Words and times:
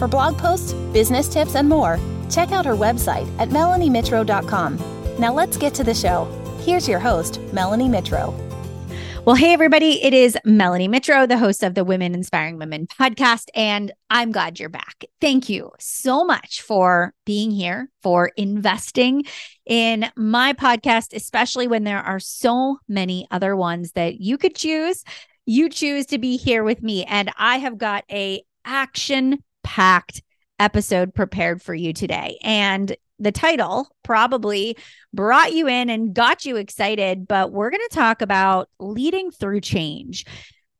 For 0.00 0.08
blog 0.08 0.38
posts, 0.38 0.72
business 0.94 1.28
tips, 1.28 1.56
and 1.56 1.68
more, 1.68 2.00
check 2.30 2.52
out 2.52 2.64
her 2.64 2.72
website 2.72 3.28
at 3.38 3.50
melaniemitro.com. 3.50 4.78
Now 5.18 5.34
let's 5.34 5.58
get 5.58 5.74
to 5.74 5.84
the 5.84 5.92
show. 5.92 6.24
Here's 6.62 6.88
your 6.88 6.98
host, 6.98 7.38
Melanie 7.52 7.90
Mitro. 7.90 8.32
Well, 9.26 9.36
hey, 9.36 9.52
everybody. 9.52 10.02
It 10.02 10.14
is 10.14 10.38
Melanie 10.42 10.88
Mitro, 10.88 11.28
the 11.28 11.36
host 11.36 11.62
of 11.62 11.74
the 11.74 11.84
Women 11.84 12.14
Inspiring 12.14 12.56
Women 12.56 12.86
podcast, 12.86 13.48
and 13.54 13.92
I'm 14.08 14.32
glad 14.32 14.58
you're 14.58 14.70
back. 14.70 15.04
Thank 15.20 15.50
you 15.50 15.70
so 15.78 16.24
much 16.24 16.62
for 16.62 17.12
being 17.26 17.50
here, 17.50 17.90
for 18.02 18.28
investing 18.38 19.24
in 19.66 20.10
my 20.16 20.54
podcast, 20.54 21.12
especially 21.12 21.68
when 21.68 21.84
there 21.84 22.00
are 22.00 22.20
so 22.20 22.78
many 22.88 23.28
other 23.30 23.54
ones 23.54 23.92
that 23.92 24.18
you 24.18 24.38
could 24.38 24.54
choose. 24.54 25.04
You 25.44 25.68
choose 25.68 26.06
to 26.06 26.16
be 26.16 26.38
here 26.38 26.64
with 26.64 26.82
me, 26.82 27.04
and 27.04 27.30
I 27.36 27.58
have 27.58 27.76
got 27.76 28.04
a 28.10 28.42
action 28.64 29.44
packed 29.62 30.22
episode 30.58 31.14
prepared 31.14 31.62
for 31.62 31.74
you 31.74 31.92
today. 31.92 32.38
And 32.42 32.94
the 33.18 33.32
title 33.32 33.88
probably 34.02 34.76
brought 35.12 35.52
you 35.52 35.68
in 35.68 35.90
and 35.90 36.14
got 36.14 36.44
you 36.44 36.56
excited, 36.56 37.28
but 37.28 37.52
we're 37.52 37.70
going 37.70 37.86
to 37.88 37.94
talk 37.94 38.22
about 38.22 38.68
leading 38.78 39.30
through 39.30 39.60
change 39.60 40.24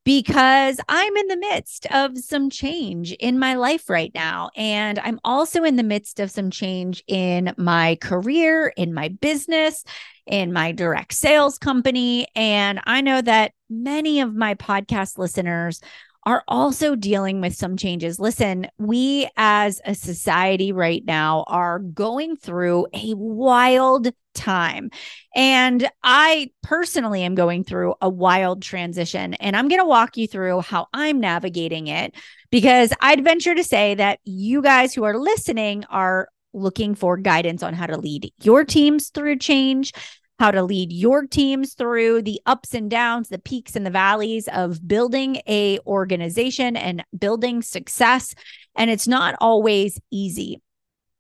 because 0.05 0.81
I'm 0.89 1.15
in 1.17 1.27
the 1.29 1.37
midst 1.37 1.87
of 1.91 2.19
some 2.19 2.49
change 2.49 3.13
in 3.13 3.39
my 3.39 3.55
life 3.55 3.91
right 3.91 4.11
now. 4.15 4.51
And 4.57 4.99
I'm 4.99 5.21
also 5.25 5.65
in 5.65 5.77
the 5.77 5.83
midst 5.83 6.21
of 6.21 6.31
some 6.31 6.51
change 6.51 7.05
in 7.07 7.53
my 7.59 7.99
career, 8.01 8.73
in 8.77 8.95
my 8.95 9.09
business, 9.09 9.85
in 10.27 10.53
my 10.53 10.73
direct 10.73 11.13
sales 11.13 11.59
company. 11.59 12.27
And 12.35 12.81
I 12.85 13.03
know 13.03 13.21
that 13.21 13.53
many 13.69 14.21
of 14.21 14.35
my 14.35 14.55
podcast 14.55 15.19
listeners 15.19 15.81
are 16.25 16.45
also 16.49 16.95
dealing 16.95 17.41
with 17.41 17.55
some 17.55 17.77
changes. 17.77 18.21
Listen, 18.21 18.67
we 18.79 19.29
as 19.37 19.81
a 19.85 19.95
society 19.95 20.73
right 20.73 21.05
now 21.05 21.45
are 21.47 21.79
going 21.79 22.37
through 22.37 22.87
a 22.93 23.15
wild 23.15 24.09
time. 24.35 24.91
And 25.35 25.89
I 26.03 26.51
personally 26.63 27.23
am 27.23 27.35
going 27.35 27.65
through 27.65 27.95
a 28.01 28.09
wild 28.09 28.63
transition. 28.63 29.35
And 29.35 29.57
I'm 29.57 29.69
going 29.69 29.81
to 29.81 29.87
walk 29.87 30.17
you 30.17 30.27
through 30.27 30.61
how 30.61 30.89
I'm 30.93 31.21
navigating 31.21 31.87
it 31.87 32.15
because 32.51 32.93
I'd 33.01 33.25
venture 33.25 33.55
to 33.55 33.65
say 33.65 33.95
that 33.95 34.21
you 34.25 34.63
guys 34.63 34.95
who 34.95 35.05
are 35.05 35.19
listening 35.19 35.85
are 35.91 36.29
looking 36.53 36.95
for 36.95 37.17
guidance 37.17 37.63
on 37.63 37.75
how 37.75 37.87
to 37.87 37.97
lead 37.97 38.33
your 38.43 38.65
teams 38.65 39.09
through 39.09 39.39
change 39.39 39.93
how 40.41 40.51
to 40.51 40.63
lead 40.63 40.91
your 40.91 41.27
teams 41.27 41.75
through 41.75 42.23
the 42.23 42.41
ups 42.47 42.73
and 42.73 42.91
downs, 42.91 43.29
the 43.29 43.39
peaks 43.39 43.77
and 43.77 43.85
the 43.85 43.91
valleys 43.91 44.49
of 44.49 44.89
building 44.89 45.37
a 45.47 45.79
organization 45.81 46.79
and 46.79 47.05
building 47.17 47.61
success. 47.61 48.35
And 48.75 48.91
it's 48.91 49.07
not 49.07 49.37
always 49.39 50.01
easy. 50.11 50.63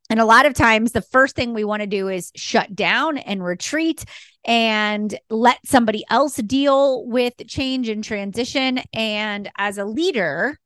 And 0.08 0.20
a 0.20 0.24
lot 0.24 0.46
of 0.46 0.54
times, 0.54 0.92
the 0.92 1.02
first 1.02 1.36
thing 1.36 1.52
we 1.52 1.64
want 1.64 1.82
to 1.82 1.86
do 1.86 2.08
is 2.08 2.32
shut 2.34 2.74
down 2.74 3.18
and 3.18 3.44
retreat 3.44 4.06
and 4.42 5.14
let 5.28 5.58
somebody 5.66 6.02
else 6.08 6.36
deal 6.36 7.06
with 7.06 7.34
change 7.46 7.90
and 7.90 8.02
transition. 8.02 8.80
And 8.94 9.50
as 9.58 9.76
a 9.76 9.84
leader, 9.84 10.58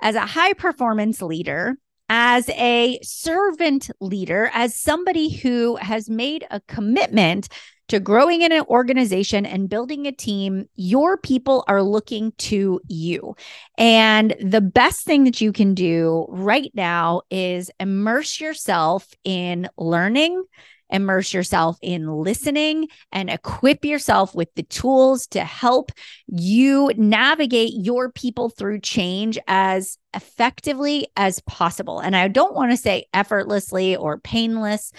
as 0.00 0.14
a 0.14 0.20
high 0.20 0.54
performance 0.54 1.20
leader, 1.20 1.76
as 2.08 2.48
a 2.48 2.98
servant 3.02 3.90
leader, 4.00 4.50
as 4.54 4.74
somebody 4.74 5.28
who 5.28 5.76
has 5.76 6.08
made 6.10 6.44
a 6.50 6.60
commitment 6.62 7.48
to 7.90 8.00
growing 8.00 8.42
in 8.42 8.52
an 8.52 8.64
organization 8.68 9.44
and 9.44 9.68
building 9.68 10.06
a 10.06 10.12
team, 10.12 10.68
your 10.74 11.16
people 11.16 11.64
are 11.68 11.82
looking 11.82 12.32
to 12.38 12.80
you. 12.88 13.34
And 13.78 14.34
the 14.40 14.60
best 14.60 15.04
thing 15.04 15.24
that 15.24 15.40
you 15.40 15.52
can 15.52 15.74
do 15.74 16.26
right 16.28 16.70
now 16.74 17.22
is 17.30 17.70
immerse 17.78 18.40
yourself 18.40 19.06
in 19.24 19.68
learning 19.76 20.44
immerse 20.92 21.32
yourself 21.32 21.78
in 21.82 22.06
listening 22.08 22.88
and 23.12 23.30
equip 23.30 23.84
yourself 23.84 24.34
with 24.34 24.52
the 24.54 24.62
tools 24.64 25.26
to 25.28 25.44
help 25.44 25.92
you 26.26 26.90
navigate 26.96 27.72
your 27.74 28.10
people 28.10 28.48
through 28.50 28.80
change 28.80 29.38
as 29.46 29.98
effectively 30.14 31.06
as 31.16 31.40
possible. 31.40 32.00
And 32.00 32.16
I 32.16 32.28
don't 32.28 32.54
want 32.54 32.72
to 32.72 32.76
say 32.76 33.06
effortlessly 33.14 33.96
or 33.96 34.18
painless 34.18 34.92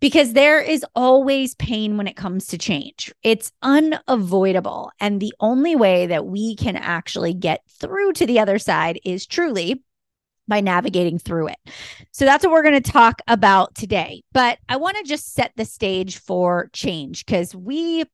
because 0.00 0.32
there 0.32 0.60
is 0.60 0.84
always 0.94 1.54
pain 1.56 1.96
when 1.96 2.06
it 2.06 2.16
comes 2.16 2.46
to 2.48 2.58
change. 2.58 3.12
It's 3.22 3.52
unavoidable. 3.62 4.90
And 5.00 5.20
the 5.20 5.34
only 5.40 5.76
way 5.76 6.06
that 6.06 6.26
we 6.26 6.56
can 6.56 6.76
actually 6.76 7.34
get 7.34 7.62
through 7.68 8.12
to 8.14 8.26
the 8.26 8.38
other 8.38 8.58
side 8.58 9.00
is 9.04 9.26
truly 9.26 9.82
by 10.46 10.60
navigating 10.60 11.18
through 11.18 11.48
it. 11.48 11.58
So 12.10 12.24
that's 12.24 12.44
what 12.44 12.52
we're 12.52 12.62
going 12.62 12.82
to 12.82 12.92
talk 12.92 13.20
about 13.28 13.74
today. 13.74 14.22
But 14.32 14.58
I 14.68 14.76
want 14.76 14.96
to 14.96 15.02
just 15.04 15.34
set 15.34 15.52
the 15.56 15.64
stage 15.64 16.18
for 16.18 16.70
change 16.72 17.26
because 17.26 17.54
we 17.54 18.04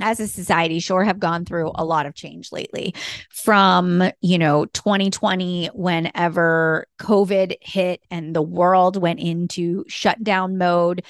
as 0.00 0.20
a 0.20 0.28
society 0.28 0.78
sure 0.78 1.04
have 1.04 1.18
gone 1.18 1.44
through 1.44 1.70
a 1.74 1.84
lot 1.84 2.06
of 2.06 2.14
change 2.14 2.52
lately 2.52 2.94
from 3.30 4.02
you 4.20 4.38
know 4.38 4.64
2020 4.66 5.66
whenever 5.74 6.86
covid 7.00 7.56
hit 7.60 8.00
and 8.10 8.34
the 8.34 8.42
world 8.42 9.00
went 9.00 9.20
into 9.20 9.84
shutdown 9.88 10.58
mode 10.58 11.02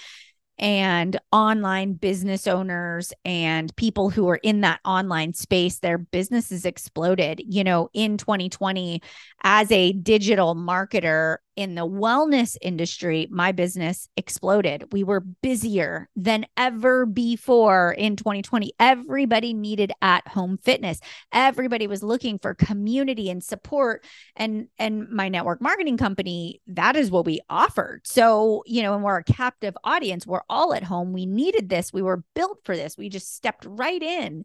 and 0.58 1.18
online 1.30 1.92
business 1.92 2.46
owners 2.46 3.12
and 3.24 3.74
people 3.76 4.10
who 4.10 4.28
are 4.28 4.40
in 4.42 4.62
that 4.62 4.80
online 4.84 5.32
space, 5.32 5.78
their 5.78 5.98
businesses 5.98 6.64
exploded. 6.64 7.40
You 7.46 7.64
know, 7.64 7.90
in 7.94 8.18
2020, 8.18 9.00
as 9.42 9.70
a 9.70 9.92
digital 9.92 10.54
marketer, 10.56 11.36
in 11.58 11.74
the 11.74 11.84
wellness 11.84 12.56
industry, 12.62 13.26
my 13.32 13.50
business 13.50 14.08
exploded. 14.16 14.84
We 14.92 15.02
were 15.02 15.18
busier 15.18 16.08
than 16.14 16.46
ever 16.56 17.04
before 17.04 17.96
in 17.98 18.14
2020. 18.14 18.72
Everybody 18.78 19.54
needed 19.54 19.90
at 20.00 20.28
home 20.28 20.60
fitness. 20.62 21.00
Everybody 21.32 21.88
was 21.88 22.04
looking 22.04 22.38
for 22.38 22.54
community 22.54 23.28
and 23.28 23.42
support. 23.42 24.04
And, 24.36 24.68
and 24.78 25.08
my 25.08 25.28
network 25.28 25.60
marketing 25.60 25.96
company, 25.96 26.62
that 26.68 26.94
is 26.94 27.10
what 27.10 27.26
we 27.26 27.40
offered. 27.50 28.02
So, 28.04 28.62
you 28.64 28.80
know, 28.84 28.94
and 28.94 29.02
we're 29.02 29.18
a 29.18 29.24
captive 29.24 29.76
audience, 29.82 30.28
we're 30.28 30.42
all 30.48 30.72
at 30.72 30.84
home. 30.84 31.12
We 31.12 31.26
needed 31.26 31.68
this. 31.68 31.92
We 31.92 32.02
were 32.02 32.22
built 32.36 32.60
for 32.62 32.76
this. 32.76 32.96
We 32.96 33.08
just 33.08 33.34
stepped 33.34 33.66
right 33.68 34.00
in 34.00 34.44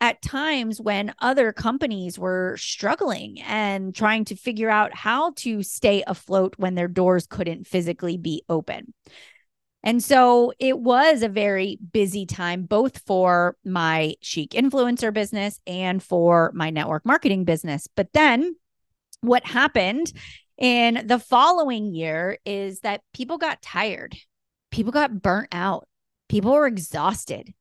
at 0.00 0.22
times 0.22 0.80
when 0.80 1.14
other 1.20 1.52
companies 1.52 2.18
were 2.18 2.56
struggling 2.56 3.40
and 3.42 3.94
trying 3.94 4.24
to 4.26 4.36
figure 4.36 4.70
out 4.70 4.94
how 4.94 5.32
to 5.36 5.62
stay 5.62 6.04
afloat 6.06 6.54
when 6.56 6.74
their 6.74 6.88
doors 6.88 7.26
couldn't 7.26 7.66
physically 7.66 8.16
be 8.16 8.42
open. 8.48 8.92
And 9.82 10.02
so 10.02 10.52
it 10.58 10.78
was 10.78 11.22
a 11.22 11.28
very 11.28 11.78
busy 11.92 12.26
time, 12.26 12.64
both 12.64 12.98
for 13.06 13.56
my 13.64 14.14
chic 14.20 14.50
influencer 14.50 15.12
business 15.12 15.60
and 15.66 16.02
for 16.02 16.50
my 16.54 16.70
network 16.70 17.06
marketing 17.06 17.44
business. 17.44 17.88
But 17.94 18.12
then 18.12 18.56
what 19.20 19.46
happened 19.46 20.12
in 20.58 21.06
the 21.06 21.18
following 21.18 21.94
year 21.94 22.38
is 22.44 22.80
that 22.80 23.02
people 23.14 23.38
got 23.38 23.62
tired, 23.62 24.16
people 24.70 24.92
got 24.92 25.22
burnt 25.22 25.48
out, 25.52 25.88
people 26.28 26.52
were 26.52 26.66
exhausted. 26.66 27.54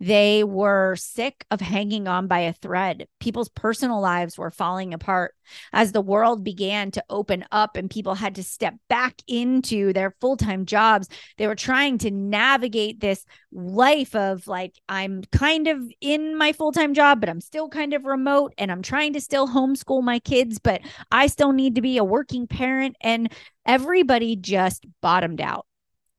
They 0.00 0.42
were 0.42 0.96
sick 0.96 1.46
of 1.50 1.60
hanging 1.60 2.08
on 2.08 2.26
by 2.26 2.40
a 2.40 2.52
thread. 2.52 3.06
People's 3.20 3.48
personal 3.48 4.00
lives 4.00 4.36
were 4.36 4.50
falling 4.50 4.92
apart 4.92 5.34
as 5.72 5.92
the 5.92 6.00
world 6.00 6.42
began 6.42 6.90
to 6.92 7.04
open 7.08 7.44
up 7.52 7.76
and 7.76 7.88
people 7.88 8.14
had 8.14 8.34
to 8.34 8.42
step 8.42 8.74
back 8.88 9.22
into 9.28 9.92
their 9.92 10.16
full 10.20 10.36
time 10.36 10.66
jobs. 10.66 11.08
They 11.38 11.46
were 11.46 11.54
trying 11.54 11.98
to 11.98 12.10
navigate 12.10 13.00
this 13.00 13.24
life 13.52 14.16
of 14.16 14.48
like, 14.48 14.74
I'm 14.88 15.22
kind 15.30 15.68
of 15.68 15.80
in 16.00 16.36
my 16.36 16.52
full 16.52 16.72
time 16.72 16.92
job, 16.92 17.20
but 17.20 17.28
I'm 17.28 17.40
still 17.40 17.68
kind 17.68 17.94
of 17.94 18.04
remote 18.04 18.52
and 18.58 18.72
I'm 18.72 18.82
trying 18.82 19.12
to 19.12 19.20
still 19.20 19.46
homeschool 19.46 20.02
my 20.02 20.18
kids, 20.18 20.58
but 20.58 20.80
I 21.12 21.28
still 21.28 21.52
need 21.52 21.76
to 21.76 21.80
be 21.80 21.98
a 21.98 22.04
working 22.04 22.48
parent. 22.48 22.96
And 23.00 23.32
everybody 23.64 24.34
just 24.34 24.86
bottomed 25.00 25.40
out. 25.40 25.66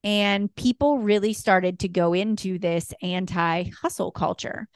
And 0.05 0.55
people 0.55 0.99
really 0.99 1.33
started 1.33 1.79
to 1.79 1.89
go 1.89 2.13
into 2.13 2.59
this 2.59 2.93
anti 3.01 3.71
hustle 3.81 4.11
culture. 4.11 4.67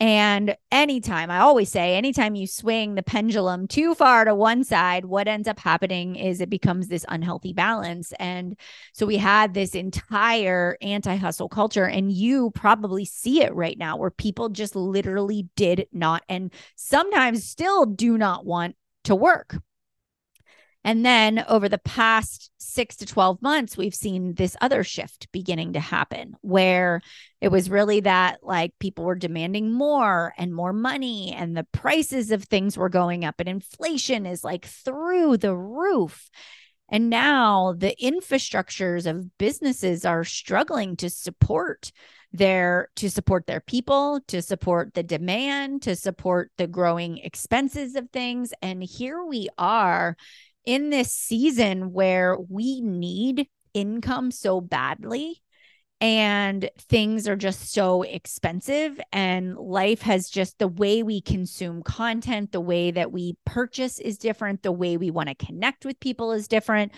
And 0.00 0.56
anytime, 0.72 1.30
I 1.30 1.40
always 1.40 1.70
say, 1.70 1.94
anytime 1.94 2.34
you 2.34 2.46
swing 2.46 2.94
the 2.94 3.02
pendulum 3.02 3.68
too 3.68 3.94
far 3.94 4.24
to 4.24 4.34
one 4.34 4.64
side, 4.64 5.04
what 5.04 5.28
ends 5.28 5.46
up 5.46 5.60
happening 5.60 6.16
is 6.16 6.40
it 6.40 6.48
becomes 6.48 6.88
this 6.88 7.04
unhealthy 7.10 7.52
balance. 7.52 8.14
And 8.18 8.58
so 8.94 9.04
we 9.04 9.18
had 9.18 9.52
this 9.52 9.74
entire 9.74 10.78
anti 10.80 11.16
hustle 11.16 11.50
culture, 11.50 11.84
and 11.84 12.10
you 12.10 12.50
probably 12.52 13.04
see 13.04 13.42
it 13.42 13.54
right 13.54 13.76
now 13.76 13.98
where 13.98 14.10
people 14.10 14.48
just 14.48 14.74
literally 14.74 15.50
did 15.54 15.86
not, 15.92 16.22
and 16.30 16.50
sometimes 16.76 17.44
still 17.44 17.84
do 17.84 18.16
not 18.16 18.46
want 18.46 18.76
to 19.04 19.14
work. 19.14 19.58
And 20.82 21.04
then 21.04 21.44
over 21.46 21.68
the 21.68 21.78
past 21.78 22.50
six 22.58 22.96
to 22.96 23.06
12 23.06 23.42
months, 23.42 23.76
we've 23.76 23.94
seen 23.94 24.34
this 24.34 24.56
other 24.60 24.82
shift 24.82 25.30
beginning 25.30 25.74
to 25.74 25.80
happen 25.80 26.36
where 26.40 27.02
it 27.40 27.48
was 27.48 27.68
really 27.68 28.00
that 28.00 28.38
like 28.42 28.72
people 28.78 29.04
were 29.04 29.14
demanding 29.14 29.72
more 29.72 30.32
and 30.38 30.54
more 30.54 30.72
money, 30.72 31.34
and 31.36 31.56
the 31.56 31.66
prices 31.72 32.30
of 32.30 32.44
things 32.44 32.78
were 32.78 32.88
going 32.88 33.24
up, 33.24 33.40
and 33.40 33.48
inflation 33.48 34.24
is 34.24 34.42
like 34.42 34.64
through 34.64 35.36
the 35.36 35.54
roof. 35.54 36.30
And 36.88 37.08
now 37.08 37.74
the 37.76 37.94
infrastructures 38.02 39.06
of 39.06 39.38
businesses 39.38 40.04
are 40.04 40.24
struggling 40.24 40.96
to 40.96 41.10
support 41.10 41.92
their 42.32 42.88
to 42.96 43.10
support 43.10 43.46
their 43.46 43.60
people, 43.60 44.20
to 44.28 44.40
support 44.40 44.94
the 44.94 45.02
demand, 45.02 45.82
to 45.82 45.96
support 45.96 46.50
the 46.58 46.66
growing 46.66 47.18
expenses 47.18 47.96
of 47.96 48.08
things. 48.10 48.52
And 48.62 48.82
here 48.82 49.24
we 49.24 49.48
are 49.58 50.16
in 50.64 50.90
this 50.90 51.12
season 51.12 51.92
where 51.92 52.36
we 52.38 52.80
need 52.80 53.46
income 53.74 54.30
so 54.30 54.60
badly 54.60 55.40
and 56.00 56.70
things 56.78 57.28
are 57.28 57.36
just 57.36 57.72
so 57.72 58.02
expensive 58.02 58.98
and 59.12 59.56
life 59.56 60.02
has 60.02 60.30
just 60.30 60.58
the 60.58 60.68
way 60.68 61.02
we 61.02 61.20
consume 61.20 61.82
content 61.82 62.52
the 62.52 62.60
way 62.60 62.90
that 62.90 63.12
we 63.12 63.36
purchase 63.44 63.98
is 63.98 64.16
different 64.16 64.62
the 64.62 64.72
way 64.72 64.96
we 64.96 65.10
want 65.10 65.28
to 65.28 65.34
connect 65.34 65.84
with 65.84 66.00
people 66.00 66.32
is 66.32 66.48
different 66.48 66.92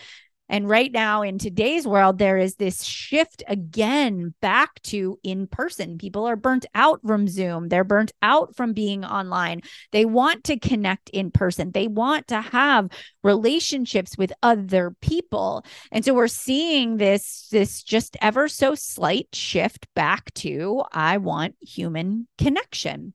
and 0.53 0.69
right 0.69 0.93
now, 0.93 1.23
in 1.23 1.39
today's 1.39 1.87
world, 1.87 2.19
there 2.19 2.37
is 2.37 2.57
this 2.57 2.85
shift 2.85 3.43
again 3.49 4.35
back 4.43 4.83
to 4.83 5.19
in 5.23 5.47
person. 5.47 5.97
People 5.97 6.29
are 6.29 6.37
burnt 6.37 6.67
out 6.75 7.01
from 7.07 7.27
Zoom, 7.27 7.71
they're 7.71 7.85
burnt 7.85 8.13
out 8.21 8.55
from 8.55 8.75
being 8.75 9.03
online. 9.03 9.63
They 9.93 10.05
want 10.05 10.45
to 10.45 10.59
connect 10.59 11.09
in 11.09 11.31
person, 11.31 11.73
they 11.73 11.89
want 11.89 12.27
to 12.29 12.43
have 12.43 12.91
relationships 13.25 14.19
with 14.19 14.31
other 14.43 14.95
people. 15.01 15.65
And 15.91 16.05
so 16.05 16.13
we're 16.13 16.29
seeing 16.29 16.99
this, 16.99 17.49
this 17.51 17.83
just 17.83 18.19
ever 18.21 18.47
so 18.47 18.75
slight 18.75 19.29
shift 19.33 19.87
back 19.95 20.35
to 20.35 20.85
I 20.93 21.17
want 21.17 21.55
human 21.63 22.29
connection. 22.37 23.15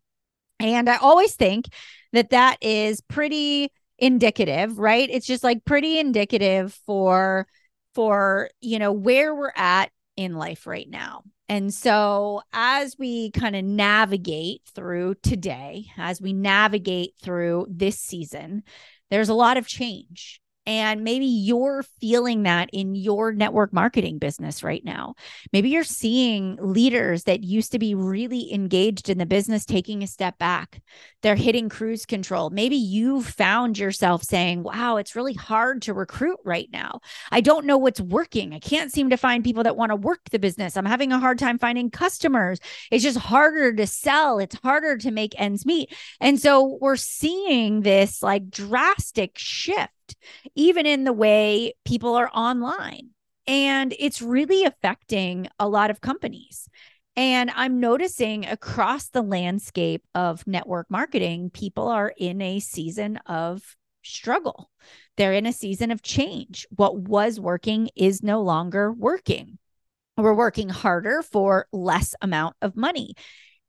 And 0.59 0.89
I 0.89 0.97
always 0.97 1.35
think 1.35 1.67
that 2.13 2.31
that 2.31 2.57
is 2.61 2.99
pretty 3.01 3.71
indicative, 3.97 4.79
right? 4.79 5.09
It's 5.11 5.27
just 5.27 5.43
like 5.43 5.65
pretty 5.65 5.99
indicative 5.99 6.79
for 6.85 7.47
for, 7.95 8.49
you 8.61 8.77
know, 8.79 8.91
where 8.91 9.33
we're 9.33 9.53
at 9.55 9.91
in 10.15 10.35
life 10.35 10.67
right 10.67 10.89
now. 10.89 11.23
And 11.49 11.73
so, 11.73 12.41
as 12.51 12.95
we 12.99 13.31
kind 13.31 13.55
of 13.55 13.63
navigate 13.63 14.61
through 14.75 15.15
today, 15.23 15.85
as 15.97 16.21
we 16.21 16.33
navigate 16.33 17.13
through 17.21 17.67
this 17.69 17.97
season, 17.97 18.63
there's 19.09 19.29
a 19.29 19.33
lot 19.33 19.57
of 19.57 19.67
change. 19.67 20.41
And 20.67 21.05
maybe 21.05 21.25
you're 21.25 21.81
feeling 22.01 22.43
that 22.43 22.69
in 22.73 22.93
your 22.93 23.31
network 23.31 23.71
marketing 23.71 24.17
business 24.17 24.63
right 24.63 24.83
now. 24.83 25.15
Maybe 25.53 25.69
you're 25.69 25.85
seeing 25.85 26.57
leaders 26.61 27.23
that 27.23 27.41
used 27.41 27.71
to 27.71 27.79
be 27.79 27.95
really 27.95 28.53
engaged 28.53 29.09
in 29.09 29.17
the 29.17 29.25
business 29.25 29.63
taking 29.63 30.03
a 30.03 30.07
step 30.07 30.37
back. 30.37 30.81
They're 31.23 31.35
hitting 31.35 31.69
cruise 31.69 32.05
control. 32.05 32.49
Maybe 32.49 32.75
you 32.75 33.23
found 33.23 33.77
yourself 33.77 34.23
saying, 34.23 34.63
wow, 34.63 34.97
it's 34.97 35.15
really 35.15 35.33
hard 35.33 35.83
to 35.83 35.93
recruit 35.93 36.39
right 36.43 36.67
now. 36.69 36.99
I 37.31 37.39
don't 37.39 37.65
know 37.65 37.77
what's 37.77 38.01
working. 38.01 38.53
I 38.53 38.59
can't 38.59 38.91
seem 38.91 39.09
to 39.11 39.17
find 39.17 39.45
people 39.45 39.63
that 39.63 39.77
want 39.77 39.91
to 39.91 39.95
work 39.95 40.29
the 40.31 40.39
business. 40.39 40.75
I'm 40.75 40.85
having 40.85 41.13
a 41.13 41.19
hard 41.19 41.39
time 41.39 41.57
finding 41.57 41.89
customers. 41.89 42.59
It's 42.91 43.03
just 43.03 43.17
harder 43.17 43.71
to 43.73 43.87
sell, 43.87 44.37
it's 44.39 44.57
harder 44.57 44.97
to 44.97 45.11
make 45.11 45.33
ends 45.39 45.65
meet. 45.65 45.95
And 46.19 46.41
so 46.41 46.77
we're 46.81 46.97
seeing 46.97 47.81
this 47.81 48.21
like 48.21 48.49
drastic 48.49 49.37
shift 49.37 49.93
even 50.55 50.85
in 50.85 51.03
the 51.03 51.13
way 51.13 51.73
people 51.85 52.15
are 52.15 52.29
online. 52.29 53.09
And 53.47 53.93
it's 53.97 54.21
really 54.21 54.65
affecting 54.65 55.47
a 55.57 55.69
lot 55.69 55.89
of 55.89 56.01
companies. 56.01 56.67
And 57.15 57.49
I'm 57.55 57.79
noticing 57.79 58.45
across 58.45 59.09
the 59.09 59.23
landscape 59.23 60.03
of 60.13 60.45
network 60.45 60.87
marketing, 60.89 61.49
people 61.49 61.87
are 61.87 62.13
in 62.15 62.41
a 62.41 62.59
season 62.59 63.17
of 63.25 63.63
struggle. 64.03 64.69
They're 65.17 65.33
in 65.33 65.45
a 65.45 65.53
season 65.53 65.91
of 65.91 66.03
change. 66.03 66.67
What 66.69 66.97
was 66.97 67.39
working 67.39 67.89
is 67.95 68.21
no 68.21 68.41
longer 68.41 68.91
working. 68.91 69.57
We're 70.15 70.33
working 70.33 70.69
harder 70.69 71.21
for 71.21 71.67
less 71.71 72.15
amount 72.21 72.55
of 72.61 72.75
money. 72.75 73.13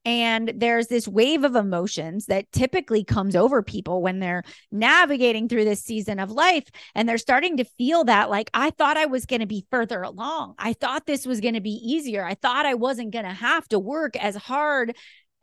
And 0.05 0.53
there's 0.57 0.87
this 0.87 1.07
wave 1.07 1.45
of 1.45 1.55
emotions 1.55 2.27
that 2.27 2.51
typically 2.53 3.05
comes 3.05 3.37
over 3.37 3.63
people 3.63 4.01
when 4.01 4.21
they're 4.21 4.43
navigating 4.73 5.49
through 5.49 5.65
this 5.65 5.85
season 5.85 6.19
of 6.19 6.31
life. 6.31 6.65
And 6.95 7.09
they're 7.09 7.19
starting 7.19 7.59
to 7.59 7.65
feel 7.65 8.05
that, 8.05 8.31
like, 8.31 8.51
I 8.55 8.71
thought 8.71 8.97
I 8.97 9.07
was 9.07 9.27
going 9.27 9.41
to 9.41 9.47
be 9.47 9.67
further 9.71 10.03
along. 10.03 10.55
I 10.59 10.73
thought 10.73 11.07
this 11.07 11.27
was 11.27 11.41
going 11.41 11.55
to 11.55 11.61
be 11.61 11.75
easier. 11.85 12.25
I 12.25 12.35
thought 12.35 12.65
I 12.65 12.75
wasn't 12.75 13.13
going 13.13 13.27
to 13.27 13.33
have 13.33 13.69
to 13.69 13.79
work 13.79 14.17
as 14.17 14.37
hard 14.37 14.97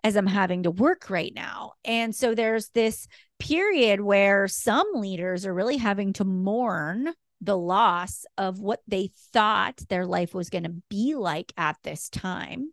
as 0.03 0.15
I'm 0.15 0.27
having 0.27 0.63
to 0.63 0.71
work 0.71 1.09
right 1.09 1.33
now. 1.33 1.73
And 1.83 2.15
so 2.15 2.33
there's 2.33 2.69
this 2.69 3.07
period 3.39 4.01
where 4.01 4.47
some 4.47 4.87
leaders 4.95 5.45
are 5.45 5.53
really 5.53 5.77
having 5.77 6.13
to 6.13 6.23
mourn 6.23 7.13
the 7.41 7.57
loss 7.57 8.25
of 8.37 8.59
what 8.59 8.81
they 8.87 9.11
thought 9.33 9.77
their 9.89 10.05
life 10.05 10.33
was 10.33 10.49
going 10.49 10.63
to 10.63 10.75
be 10.89 11.15
like 11.15 11.51
at 11.57 11.77
this 11.83 12.09
time 12.09 12.69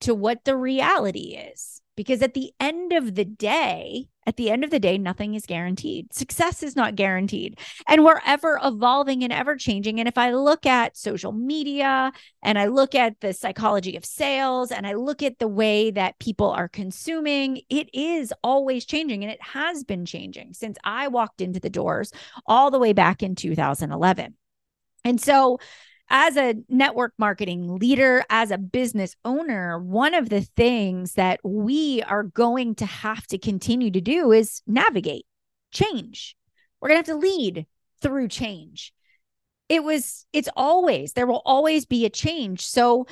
to 0.00 0.14
what 0.14 0.44
the 0.44 0.56
reality 0.56 1.36
is. 1.36 1.80
Because 1.96 2.22
at 2.22 2.34
the 2.34 2.52
end 2.58 2.92
of 2.92 3.14
the 3.14 3.26
day, 3.26 4.06
at 4.26 4.36
the 4.36 4.50
end 4.50 4.64
of 4.64 4.70
the 4.70 4.78
day, 4.78 4.96
nothing 4.96 5.34
is 5.34 5.44
guaranteed. 5.44 6.14
Success 6.14 6.62
is 6.62 6.76
not 6.76 6.94
guaranteed. 6.94 7.58
And 7.86 8.04
we're 8.04 8.20
ever 8.24 8.58
evolving 8.62 9.22
and 9.22 9.32
ever 9.32 9.56
changing. 9.56 9.98
And 9.98 10.08
if 10.08 10.16
I 10.16 10.30
look 10.32 10.64
at 10.64 10.96
social 10.96 11.32
media 11.32 12.12
and 12.42 12.58
I 12.58 12.66
look 12.66 12.94
at 12.94 13.20
the 13.20 13.34
psychology 13.34 13.96
of 13.96 14.04
sales 14.04 14.70
and 14.70 14.86
I 14.86 14.94
look 14.94 15.22
at 15.22 15.38
the 15.38 15.48
way 15.48 15.90
that 15.90 16.18
people 16.18 16.48
are 16.50 16.68
consuming, 16.68 17.62
it 17.68 17.90
is 17.92 18.32
always 18.42 18.86
changing. 18.86 19.22
And 19.22 19.32
it 19.32 19.42
has 19.42 19.84
been 19.84 20.06
changing 20.06 20.54
since 20.54 20.78
I 20.84 21.08
walked 21.08 21.40
into 21.40 21.60
the 21.60 21.68
doors 21.68 22.12
all 22.46 22.70
the 22.70 22.78
way 22.78 22.92
back 22.92 23.22
in 23.22 23.34
2011. 23.34 24.34
And 25.04 25.20
so 25.20 25.58
as 26.10 26.36
a 26.36 26.56
network 26.68 27.14
marketing 27.18 27.78
leader, 27.78 28.24
as 28.28 28.50
a 28.50 28.58
business 28.58 29.14
owner, 29.24 29.78
one 29.78 30.12
of 30.12 30.28
the 30.28 30.42
things 30.42 31.14
that 31.14 31.38
we 31.44 32.02
are 32.02 32.24
going 32.24 32.74
to 32.74 32.86
have 32.86 33.26
to 33.28 33.38
continue 33.38 33.92
to 33.92 34.00
do 34.00 34.32
is 34.32 34.60
navigate 34.66 35.24
change. 35.72 36.36
We're 36.80 36.88
going 36.88 37.02
to 37.02 37.12
have 37.12 37.20
to 37.20 37.26
lead 37.26 37.66
through 38.02 38.28
change. 38.28 38.92
It 39.68 39.84
was, 39.84 40.26
it's 40.32 40.48
always, 40.56 41.12
there 41.12 41.28
will 41.28 41.42
always 41.44 41.86
be 41.86 42.04
a 42.04 42.10
change. 42.10 42.66
So, 42.66 43.06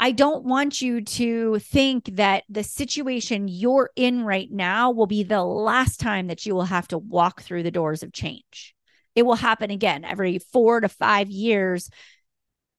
I 0.00 0.10
don't 0.10 0.44
want 0.44 0.82
you 0.82 1.02
to 1.02 1.60
think 1.60 2.16
that 2.16 2.42
the 2.48 2.64
situation 2.64 3.46
you're 3.46 3.90
in 3.94 4.24
right 4.24 4.50
now 4.50 4.90
will 4.90 5.06
be 5.06 5.22
the 5.22 5.44
last 5.44 6.00
time 6.00 6.26
that 6.26 6.44
you 6.44 6.56
will 6.56 6.64
have 6.64 6.88
to 6.88 6.98
walk 6.98 7.42
through 7.42 7.62
the 7.62 7.70
doors 7.70 8.02
of 8.02 8.12
change. 8.12 8.74
It 9.14 9.22
will 9.22 9.36
happen 9.36 9.70
again 9.70 10.04
every 10.04 10.40
four 10.40 10.80
to 10.80 10.88
five 10.88 11.30
years 11.30 11.88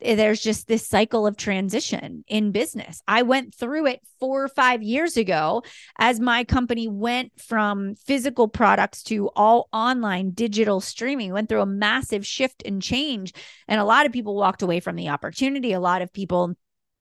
Eh, 0.02 0.16
there's 0.16 0.42
just 0.42 0.68
this 0.68 0.88
cycle 0.88 1.26
of 1.26 1.38
transition 1.38 2.24
in 2.28 2.52
business. 2.52 3.02
I 3.08 3.22
went 3.24 3.56
through 3.56 3.88
it 3.88 4.02
four 4.20 4.44
or 4.44 4.50
five 4.50 4.84
years 4.84 5.18
ago 5.18 5.64
as 5.98 6.20
my 6.20 6.44
company 6.44 6.88
went 6.88 7.32
from 7.40 7.96
physical 7.96 8.48
products 8.48 9.04
to 9.04 9.30
all 9.36 9.70
online 9.72 10.32
digital 10.32 10.82
streaming, 10.82 11.34
went 11.34 11.50
through 11.50 11.62
a 11.62 11.66
massive 11.66 12.26
shift 12.26 12.64
and 12.66 12.82
change. 12.82 13.34
And 13.68 13.80
a 13.80 13.86
lot 13.86 14.06
of 14.06 14.12
people 14.12 14.36
walked 14.36 14.62
away 14.62 14.80
from 14.80 14.96
the 14.96 15.10
opportunity. 15.10 15.74
A 15.74 15.80
lot 15.80 16.02
of 16.02 16.12
people 16.12 16.54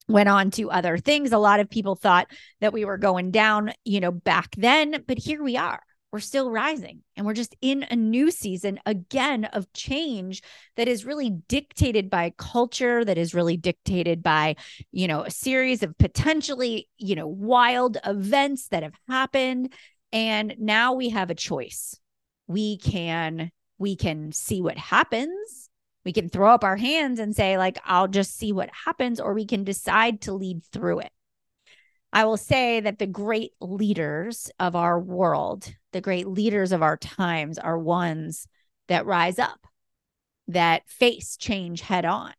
went 0.08 0.28
on 0.28 0.50
to 0.52 0.70
other 0.70 0.98
things. 0.98 1.32
A 1.32 1.38
lot 1.38 1.60
of 1.60 1.70
people 1.70 1.96
thought 1.96 2.28
that 2.60 2.72
we 2.72 2.84
were 2.84 2.98
going 2.98 3.30
down, 3.30 3.72
you 3.84 4.00
know, 4.00 4.10
back 4.10 4.54
then, 4.56 5.04
but 5.06 5.18
here 5.18 5.42
we 5.42 5.56
are 5.56 5.82
we're 6.12 6.20
still 6.20 6.50
rising 6.50 7.00
and 7.16 7.24
we're 7.24 7.32
just 7.32 7.56
in 7.62 7.84
a 7.90 7.96
new 7.96 8.30
season 8.30 8.78
again 8.84 9.46
of 9.46 9.72
change 9.72 10.42
that 10.76 10.86
is 10.86 11.06
really 11.06 11.30
dictated 11.30 12.10
by 12.10 12.32
culture 12.36 13.02
that 13.04 13.16
is 13.16 13.34
really 13.34 13.56
dictated 13.56 14.22
by 14.22 14.54
you 14.92 15.08
know 15.08 15.22
a 15.22 15.30
series 15.30 15.82
of 15.82 15.96
potentially 15.98 16.88
you 16.98 17.14
know 17.14 17.26
wild 17.26 17.96
events 18.04 18.68
that 18.68 18.82
have 18.82 18.94
happened. 19.08 19.72
And 20.12 20.54
now 20.58 20.92
we 20.92 21.08
have 21.08 21.30
a 21.30 21.34
choice. 21.34 21.98
We 22.46 22.76
can 22.76 23.50
we 23.78 23.96
can 23.96 24.32
see 24.32 24.60
what 24.60 24.76
happens. 24.76 25.70
We 26.04 26.12
can 26.12 26.28
throw 26.28 26.52
up 26.52 26.64
our 26.64 26.76
hands 26.76 27.20
and 27.20 27.34
say 27.34 27.56
like 27.56 27.78
i'll 27.84 28.08
just 28.08 28.36
see 28.36 28.52
what 28.52 28.70
happens 28.84 29.20
or 29.20 29.32
we 29.32 29.46
can 29.46 29.64
decide 29.64 30.22
to 30.22 30.34
lead 30.34 30.62
through 30.72 31.00
it. 31.00 31.12
I 32.12 32.26
will 32.26 32.36
say 32.36 32.80
that 32.80 32.98
the 32.98 33.06
great 33.06 33.52
leaders 33.60 34.50
of 34.60 34.76
our 34.76 35.00
world, 35.00 35.72
the 35.92 36.00
great 36.00 36.26
leaders 36.26 36.72
of 36.72 36.82
our 36.82 36.96
times, 36.96 37.58
are 37.58 37.78
ones 37.78 38.46
that 38.88 39.06
rise 39.06 39.38
up, 39.38 39.66
that 40.48 40.88
face 40.88 41.36
change 41.36 41.80
head 41.82 42.04
on, 42.04 42.32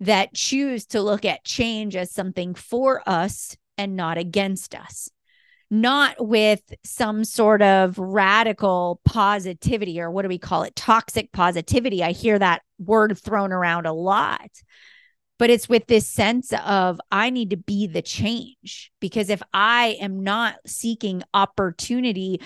that 0.00 0.34
choose 0.34 0.86
to 0.86 1.00
look 1.00 1.24
at 1.24 1.44
change 1.44 1.96
as 1.96 2.10
something 2.10 2.54
for 2.54 3.02
us 3.06 3.56
and 3.78 3.96
not 3.96 4.18
against 4.18 4.74
us, 4.74 5.08
not 5.70 6.16
with 6.18 6.60
some 6.84 7.24
sort 7.24 7.62
of 7.62 7.98
radical 7.98 9.00
positivity 9.04 10.00
or 10.00 10.10
what 10.10 10.22
do 10.22 10.28
we 10.28 10.38
call 10.38 10.62
it? 10.62 10.76
Toxic 10.76 11.32
positivity. 11.32 12.02
I 12.04 12.12
hear 12.12 12.38
that 12.38 12.62
word 12.78 13.18
thrown 13.18 13.52
around 13.52 13.86
a 13.86 13.92
lot 13.92 14.50
but 15.38 15.50
it's 15.50 15.68
with 15.68 15.86
this 15.86 16.06
sense 16.06 16.52
of 16.64 17.00
I 17.10 17.30
need 17.30 17.50
to 17.50 17.56
be 17.56 17.86
the 17.86 18.02
change 18.02 18.92
because 19.00 19.30
if 19.30 19.42
I 19.52 19.96
am 20.00 20.22
not 20.22 20.56
seeking 20.66 21.22
opportunity 21.32 22.40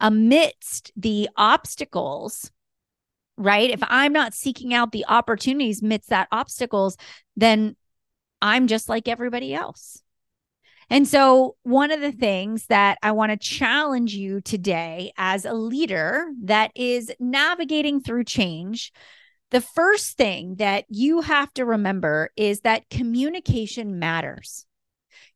amidst 0.00 0.92
the 0.96 1.28
obstacles, 1.36 2.50
right? 3.36 3.70
If 3.70 3.80
I'm 3.82 4.12
not 4.12 4.34
seeking 4.34 4.72
out 4.72 4.92
the 4.92 5.04
opportunities 5.08 5.82
amidst 5.82 6.10
that 6.10 6.28
obstacles, 6.32 6.96
then 7.36 7.76
I'm 8.40 8.66
just 8.66 8.88
like 8.88 9.08
everybody 9.08 9.54
else. 9.54 10.02
And 10.90 11.08
so, 11.08 11.56
one 11.62 11.90
of 11.90 12.00
the 12.00 12.12
things 12.12 12.66
that 12.66 12.98
I 13.02 13.12
want 13.12 13.30
to 13.30 13.38
challenge 13.38 14.14
you 14.14 14.40
today 14.40 15.12
as 15.16 15.44
a 15.44 15.54
leader 15.54 16.26
that 16.42 16.70
is 16.74 17.10
navigating 17.18 18.00
through 18.00 18.24
change 18.24 18.92
the 19.52 19.60
first 19.60 20.16
thing 20.16 20.56
that 20.56 20.86
you 20.88 21.20
have 21.20 21.52
to 21.54 21.66
remember 21.66 22.30
is 22.36 22.62
that 22.62 22.88
communication 22.88 23.98
matters. 23.98 24.64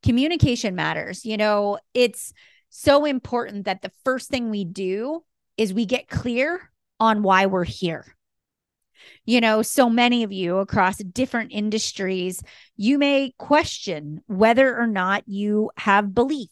Communication 0.02 0.74
matters. 0.74 1.26
You 1.26 1.36
know, 1.36 1.78
it's 1.92 2.32
so 2.70 3.04
important 3.04 3.66
that 3.66 3.82
the 3.82 3.92
first 4.04 4.30
thing 4.30 4.50
we 4.50 4.64
do 4.64 5.22
is 5.58 5.74
we 5.74 5.84
get 5.84 6.08
clear 6.08 6.72
on 6.98 7.22
why 7.22 7.44
we're 7.44 7.64
here. 7.64 8.16
You 9.26 9.42
know, 9.42 9.60
so 9.60 9.90
many 9.90 10.22
of 10.22 10.32
you 10.32 10.58
across 10.58 10.96
different 10.96 11.52
industries, 11.52 12.42
you 12.74 12.98
may 12.98 13.34
question 13.38 14.22
whether 14.26 14.78
or 14.78 14.86
not 14.86 15.24
you 15.26 15.70
have 15.76 16.14
belief 16.14 16.48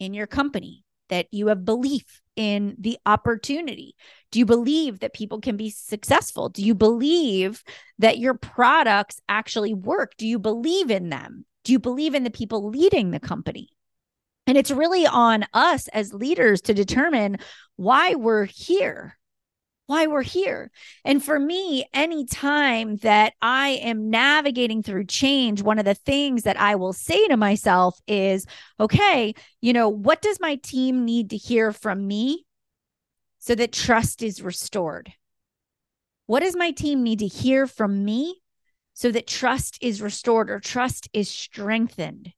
in 0.00 0.14
your 0.14 0.26
company, 0.26 0.84
that 1.10 1.26
you 1.30 1.48
have 1.48 1.66
belief 1.66 2.22
in 2.36 2.76
the 2.78 2.98
opportunity? 3.06 3.94
Do 4.30 4.38
you 4.38 4.46
believe 4.46 5.00
that 5.00 5.14
people 5.14 5.40
can 5.40 5.56
be 5.56 5.70
successful? 5.70 6.48
Do 6.48 6.62
you 6.62 6.74
believe 6.74 7.62
that 7.98 8.18
your 8.18 8.34
products 8.34 9.20
actually 9.28 9.74
work? 9.74 10.16
Do 10.16 10.26
you 10.26 10.38
believe 10.38 10.90
in 10.90 11.08
them? 11.08 11.44
Do 11.64 11.72
you 11.72 11.78
believe 11.78 12.14
in 12.14 12.24
the 12.24 12.30
people 12.30 12.68
leading 12.68 13.10
the 13.10 13.20
company? 13.20 13.68
And 14.46 14.58
it's 14.58 14.70
really 14.70 15.06
on 15.06 15.46
us 15.54 15.88
as 15.88 16.12
leaders 16.12 16.60
to 16.62 16.74
determine 16.74 17.38
why 17.76 18.14
we're 18.14 18.44
here 18.44 19.16
why 19.86 20.06
we're 20.06 20.22
here. 20.22 20.70
And 21.04 21.22
for 21.22 21.38
me, 21.38 21.84
anytime 21.92 22.96
that 22.98 23.34
I 23.42 23.80
am 23.82 24.10
navigating 24.10 24.82
through 24.82 25.06
change, 25.06 25.62
one 25.62 25.78
of 25.78 25.84
the 25.84 25.94
things 25.94 26.44
that 26.44 26.58
I 26.58 26.76
will 26.76 26.92
say 26.92 27.26
to 27.28 27.36
myself 27.36 28.00
is, 28.06 28.46
okay, 28.80 29.34
you 29.60 29.72
know, 29.72 29.88
what 29.88 30.22
does 30.22 30.40
my 30.40 30.56
team 30.56 31.04
need 31.04 31.30
to 31.30 31.36
hear 31.36 31.72
from 31.72 32.06
me 32.06 32.46
so 33.38 33.54
that 33.54 33.72
trust 33.72 34.22
is 34.22 34.42
restored? 34.42 35.12
What 36.26 36.40
does 36.40 36.56
my 36.56 36.70
team 36.70 37.02
need 37.02 37.18
to 37.18 37.26
hear 37.26 37.66
from 37.66 38.04
me 38.04 38.40
so 38.94 39.10
that 39.10 39.26
trust 39.26 39.76
is 39.82 40.00
restored 40.00 40.48
or 40.48 40.60
trust 40.60 41.10
is 41.12 41.28
strengthened? 41.28 42.32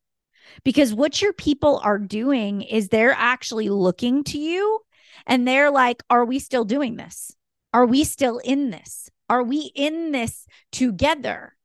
Because 0.64 0.94
what 0.94 1.22
your 1.22 1.32
people 1.32 1.80
are 1.84 1.98
doing 1.98 2.62
is 2.62 2.88
they're 2.88 3.12
actually 3.12 3.68
looking 3.68 4.24
to 4.24 4.38
you 4.38 4.80
and 5.26 5.46
they're 5.46 5.70
like, 5.70 6.02
Are 6.10 6.24
we 6.24 6.38
still 6.38 6.64
doing 6.64 6.96
this? 6.96 7.36
Are 7.72 7.86
we 7.86 8.04
still 8.04 8.38
in 8.38 8.70
this? 8.70 9.10
Are 9.28 9.42
we 9.42 9.70
in 9.74 10.12
this 10.12 10.46
together? 10.72 11.56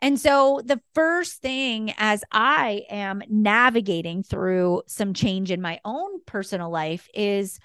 And 0.00 0.20
so, 0.20 0.60
the 0.62 0.80
first 0.94 1.40
thing 1.40 1.94
as 1.96 2.24
I 2.30 2.82
am 2.90 3.22
navigating 3.28 4.22
through 4.22 4.82
some 4.86 5.14
change 5.14 5.50
in 5.50 5.62
my 5.62 5.80
own 5.84 6.22
personal 6.26 6.70
life 6.70 7.08
is 7.14 7.58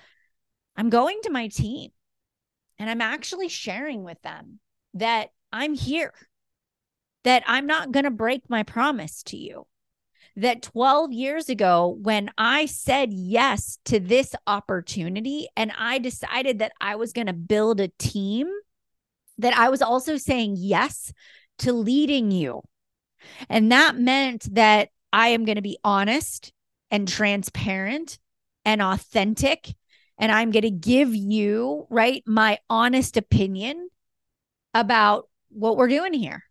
I'm 0.77 0.89
going 0.89 1.19
to 1.23 1.31
my 1.31 1.49
team 1.49 1.91
and 2.77 2.89
I'm 2.89 3.01
actually 3.01 3.49
sharing 3.49 4.03
with 4.03 4.21
them 4.21 4.59
that 4.93 5.31
I'm 5.51 5.73
here, 5.73 6.13
that 7.25 7.43
I'm 7.45 7.65
not 7.65 7.91
going 7.91 8.05
to 8.05 8.11
break 8.11 8.49
my 8.49 8.63
promise 8.63 9.21
to 9.23 9.37
you 9.37 9.65
that 10.35 10.61
12 10.61 11.11
years 11.11 11.49
ago, 11.49 11.97
when 12.01 12.31
I 12.37 12.65
said 12.65 13.11
yes 13.11 13.79
to 13.85 13.99
this 13.99 14.35
opportunity 14.47 15.47
and 15.55 15.71
I 15.77 15.99
decided 15.99 16.59
that 16.59 16.71
I 16.79 16.95
was 16.95 17.13
going 17.13 17.27
to 17.27 17.33
build 17.33 17.79
a 17.79 17.89
team, 17.99 18.47
that 19.37 19.57
I 19.57 19.69
was 19.69 19.81
also 19.81 20.17
saying 20.17 20.55
yes 20.57 21.11
to 21.59 21.73
leading 21.73 22.31
you. 22.31 22.61
And 23.49 23.71
that 23.71 23.97
meant 23.97 24.53
that 24.55 24.89
I 25.11 25.29
am 25.29 25.45
going 25.45 25.57
to 25.57 25.61
be 25.61 25.77
honest 25.83 26.53
and 26.91 27.07
transparent 27.07 28.17
and 28.65 28.81
authentic. 28.81 29.73
And 30.17 30.31
I'm 30.31 30.51
going 30.51 30.63
to 30.63 30.71
give 30.71 31.15
you, 31.15 31.87
right, 31.89 32.23
my 32.25 32.59
honest 32.69 33.17
opinion 33.17 33.89
about 34.73 35.29
what 35.49 35.77
we're 35.77 35.87
doing 35.87 36.13
here. 36.13 36.43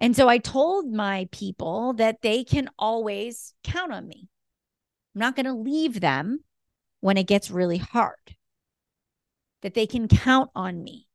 And 0.00 0.16
so 0.16 0.28
I 0.28 0.38
told 0.38 0.90
my 0.90 1.28
people 1.30 1.92
that 1.94 2.22
they 2.22 2.42
can 2.42 2.70
always 2.78 3.54
count 3.62 3.92
on 3.92 4.08
me. 4.08 4.28
I'm 5.14 5.20
not 5.20 5.36
going 5.36 5.46
to 5.46 5.52
leave 5.52 6.00
them 6.00 6.40
when 7.00 7.18
it 7.18 7.26
gets 7.26 7.50
really 7.50 7.78
hard, 7.78 8.36
that 9.62 9.74
they 9.74 9.86
can 9.86 10.08
count 10.08 10.50
on 10.54 10.82
me. 10.82 11.06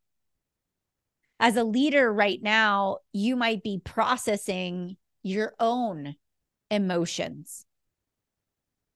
As 1.40 1.56
a 1.56 1.64
leader 1.64 2.14
right 2.14 2.42
now, 2.42 3.00
you 3.12 3.36
might 3.36 3.64
be 3.64 3.82
processing 3.84 4.98
your 5.24 5.54
own 5.60 6.16
emotions, 6.70 7.66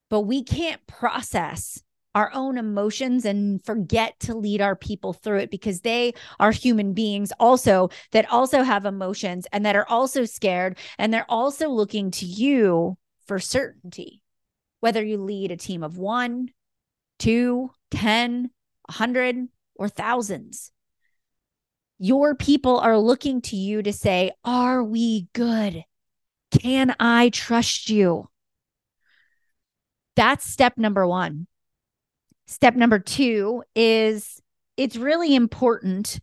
but 0.10 0.22
we 0.22 0.44
can't 0.44 0.86
process 0.88 1.82
our 2.16 2.32
own 2.34 2.58
emotions 2.58 3.26
and 3.26 3.64
forget 3.64 4.20
to 4.20 4.36
lead 4.36 4.62
our 4.62 4.76
people 4.76 5.14
through 5.14 5.40
it 5.40 5.52
because 5.52 5.82
they 5.82 6.14
are 6.40 6.52
human 6.52 6.94
beings 6.94 7.32
also 7.40 7.90
that 8.12 8.30
also 8.32 8.64
have 8.64 8.86
emotions 8.86 9.48
and 9.52 9.66
that 9.66 9.76
are 9.76 9.88
also 9.88 10.26
scared 10.26 10.78
and 10.98 11.14
they're 11.14 11.30
also 11.30 11.70
looking 11.70 12.12
to 12.12 12.26
you 12.26 12.98
for 13.28 13.40
certainty. 13.40 14.22
Whether 14.80 15.04
you 15.04 15.18
lead 15.18 15.52
a 15.52 15.58
team 15.58 15.84
of 15.84 15.98
one 15.98 16.50
two 17.20 17.72
ten 17.92 18.50
a 18.88 18.94
hundred 18.94 19.48
or 19.76 19.90
thousands 19.90 20.72
your 22.00 22.34
people 22.34 22.80
are 22.80 22.98
looking 22.98 23.42
to 23.42 23.58
you 23.58 23.84
to 23.84 23.92
say 23.92 24.32
are 24.46 24.82
we 24.82 25.28
good? 25.34 25.84
Can 26.52 26.96
i 27.00 27.30
trust 27.30 27.90
you? 27.90 28.30
That's 30.16 30.46
step 30.46 30.78
number 30.78 31.06
one 31.06 31.48
Step 32.50 32.74
number 32.74 32.98
two 32.98 33.64
is 33.76 34.42
it's 34.76 34.96
really 34.96 35.36
important 35.36 36.20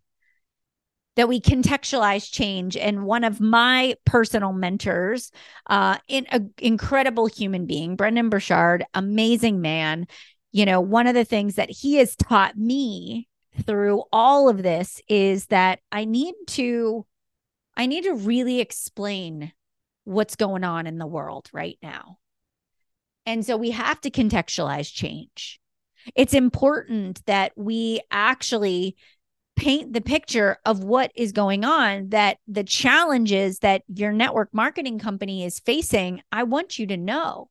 that 1.14 1.28
we 1.28 1.40
contextualize 1.40 2.28
change. 2.28 2.76
And 2.76 3.04
one 3.04 3.22
of 3.22 3.40
my 3.40 3.94
personal 4.04 4.52
mentors, 4.52 5.30
uh, 5.70 5.98
in 6.08 6.26
an 6.32 6.52
incredible 6.58 7.26
human 7.26 7.64
being, 7.64 7.94
Brendon 7.94 8.28
Burchard, 8.28 8.84
amazing 8.92 9.60
man. 9.60 10.08
You 10.50 10.66
know, 10.66 10.80
one 10.80 11.06
of 11.06 11.14
the 11.14 11.24
things 11.24 11.54
that 11.54 11.70
he 11.70 11.94
has 11.98 12.16
taught 12.16 12.56
me 12.56 13.28
through 13.64 14.02
all 14.12 14.48
of 14.48 14.64
this 14.64 15.00
is 15.08 15.46
that 15.46 15.78
I 15.92 16.06
need 16.06 16.34
to, 16.48 17.06
I 17.76 17.86
need 17.86 18.02
to 18.02 18.14
really 18.14 18.58
explain 18.58 19.52
what's 20.02 20.34
going 20.34 20.64
on 20.64 20.88
in 20.88 20.98
the 20.98 21.06
world 21.06 21.48
right 21.52 21.78
now. 21.84 22.18
And 23.24 23.46
so 23.46 23.56
we 23.56 23.70
have 23.70 24.00
to 24.00 24.10
contextualize 24.10 24.92
change 24.92 25.60
it's 26.14 26.34
important 26.34 27.24
that 27.26 27.52
we 27.56 28.00
actually 28.10 28.96
paint 29.56 29.92
the 29.94 30.02
picture 30.02 30.58
of 30.66 30.84
what 30.84 31.10
is 31.14 31.32
going 31.32 31.64
on 31.64 32.10
that 32.10 32.36
the 32.46 32.62
challenges 32.62 33.60
that 33.60 33.82
your 33.88 34.12
network 34.12 34.50
marketing 34.52 34.98
company 34.98 35.44
is 35.44 35.58
facing 35.60 36.22
i 36.30 36.42
want 36.42 36.78
you 36.78 36.86
to 36.86 36.96
know. 36.96 37.48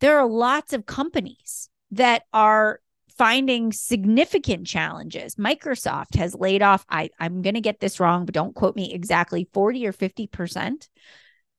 There 0.00 0.18
are 0.18 0.28
lots 0.28 0.72
of 0.72 0.86
companies 0.86 1.68
that 1.92 2.24
are 2.32 2.80
finding 3.16 3.72
significant 3.72 4.66
challenges. 4.66 5.36
Microsoft 5.36 6.16
has 6.16 6.34
laid 6.34 6.62
off 6.62 6.84
i 6.88 7.10
i'm 7.20 7.42
going 7.42 7.54
to 7.54 7.60
get 7.60 7.78
this 7.80 8.00
wrong 8.00 8.24
but 8.24 8.34
don't 8.34 8.54
quote 8.54 8.74
me 8.74 8.92
exactly 8.92 9.48
40 9.52 9.86
or 9.86 9.92
50% 9.92 10.88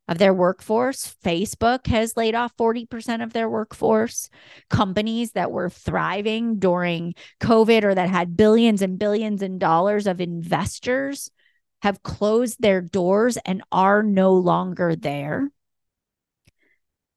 of 0.08 0.18
their 0.18 0.34
workforce. 0.34 1.16
Facebook 1.24 1.88
has 1.88 2.16
laid 2.16 2.36
off 2.36 2.56
40% 2.58 3.24
of 3.24 3.34
their 3.34 3.50
workforce. 3.50 4.30
Companies 4.70 5.32
that 5.32 5.52
were 5.52 5.70
thriving 5.70 6.60
during 6.60 7.16
COVID 7.42 7.84
or 7.84 7.96
that 7.96 8.10
had 8.10 8.38
billions 8.38 8.82
and 8.82 9.00
billions 9.00 9.42
in 9.42 9.58
dollars 9.58 10.08
of 10.08 10.22
investors 10.22 11.32
have 11.82 12.04
closed 12.04 12.58
their 12.60 12.82
doors 12.82 13.38
and 13.46 13.64
are 13.72 14.04
no 14.04 14.34
longer 14.34 14.96
there. 14.96 15.50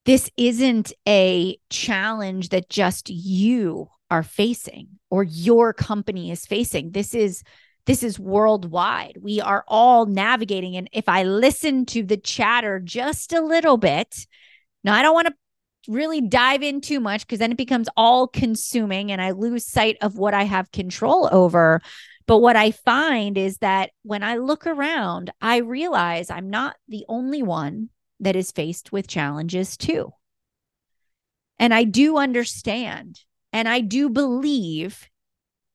This 0.04 0.30
isn't 0.36 0.92
a 1.06 1.58
challenge 1.68 2.48
that 2.50 2.70
just 2.70 3.10
you 3.10 3.88
are 4.10 4.22
facing 4.22 4.88
or 5.10 5.22
your 5.22 5.74
company 5.74 6.30
is 6.30 6.46
facing. 6.46 6.92
This 6.92 7.14
is 7.14 7.42
this 7.88 8.02
is 8.02 8.20
worldwide. 8.20 9.16
We 9.18 9.40
are 9.40 9.64
all 9.66 10.04
navigating 10.04 10.76
and 10.76 10.90
if 10.92 11.08
I 11.08 11.22
listen 11.22 11.86
to 11.86 12.02
the 12.02 12.18
chatter 12.18 12.78
just 12.80 13.32
a 13.32 13.40
little 13.40 13.78
bit, 13.78 14.26
now 14.84 14.92
I 14.92 15.00
don't 15.00 15.14
want 15.14 15.28
to 15.28 15.34
really 15.90 16.20
dive 16.20 16.62
in 16.62 16.82
too 16.82 17.00
much 17.00 17.22
because 17.22 17.38
then 17.38 17.50
it 17.50 17.56
becomes 17.56 17.88
all 17.96 18.28
consuming 18.28 19.10
and 19.10 19.22
I 19.22 19.30
lose 19.30 19.66
sight 19.66 19.96
of 20.02 20.18
what 20.18 20.34
I 20.34 20.42
have 20.42 20.70
control 20.70 21.30
over. 21.32 21.80
But 22.26 22.40
what 22.40 22.56
I 22.56 22.72
find 22.72 23.38
is 23.38 23.56
that 23.58 23.92
when 24.02 24.22
I 24.22 24.36
look 24.36 24.66
around, 24.66 25.30
I 25.40 25.60
realize 25.60 26.28
I'm 26.28 26.50
not 26.50 26.76
the 26.88 27.06
only 27.08 27.42
one 27.42 27.88
that 28.20 28.36
is 28.36 28.52
faced 28.52 28.92
with 28.92 29.08
challenges 29.08 29.78
too. 29.78 30.12
And 31.58 31.72
I 31.72 31.84
do 31.84 32.18
understand 32.18 33.20
and 33.50 33.66
I 33.66 33.80
do 33.80 34.10
believe 34.10 35.08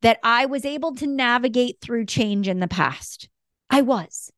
that 0.04 0.20
I 0.22 0.46
was 0.46 0.66
able 0.66 0.94
to 0.96 1.08
navigate 1.08 1.80
through 1.82 2.06
change 2.06 2.48
in 2.48 2.60
the 2.60 2.68
past. 2.68 3.30
I 3.70 3.82
was. 3.82 4.32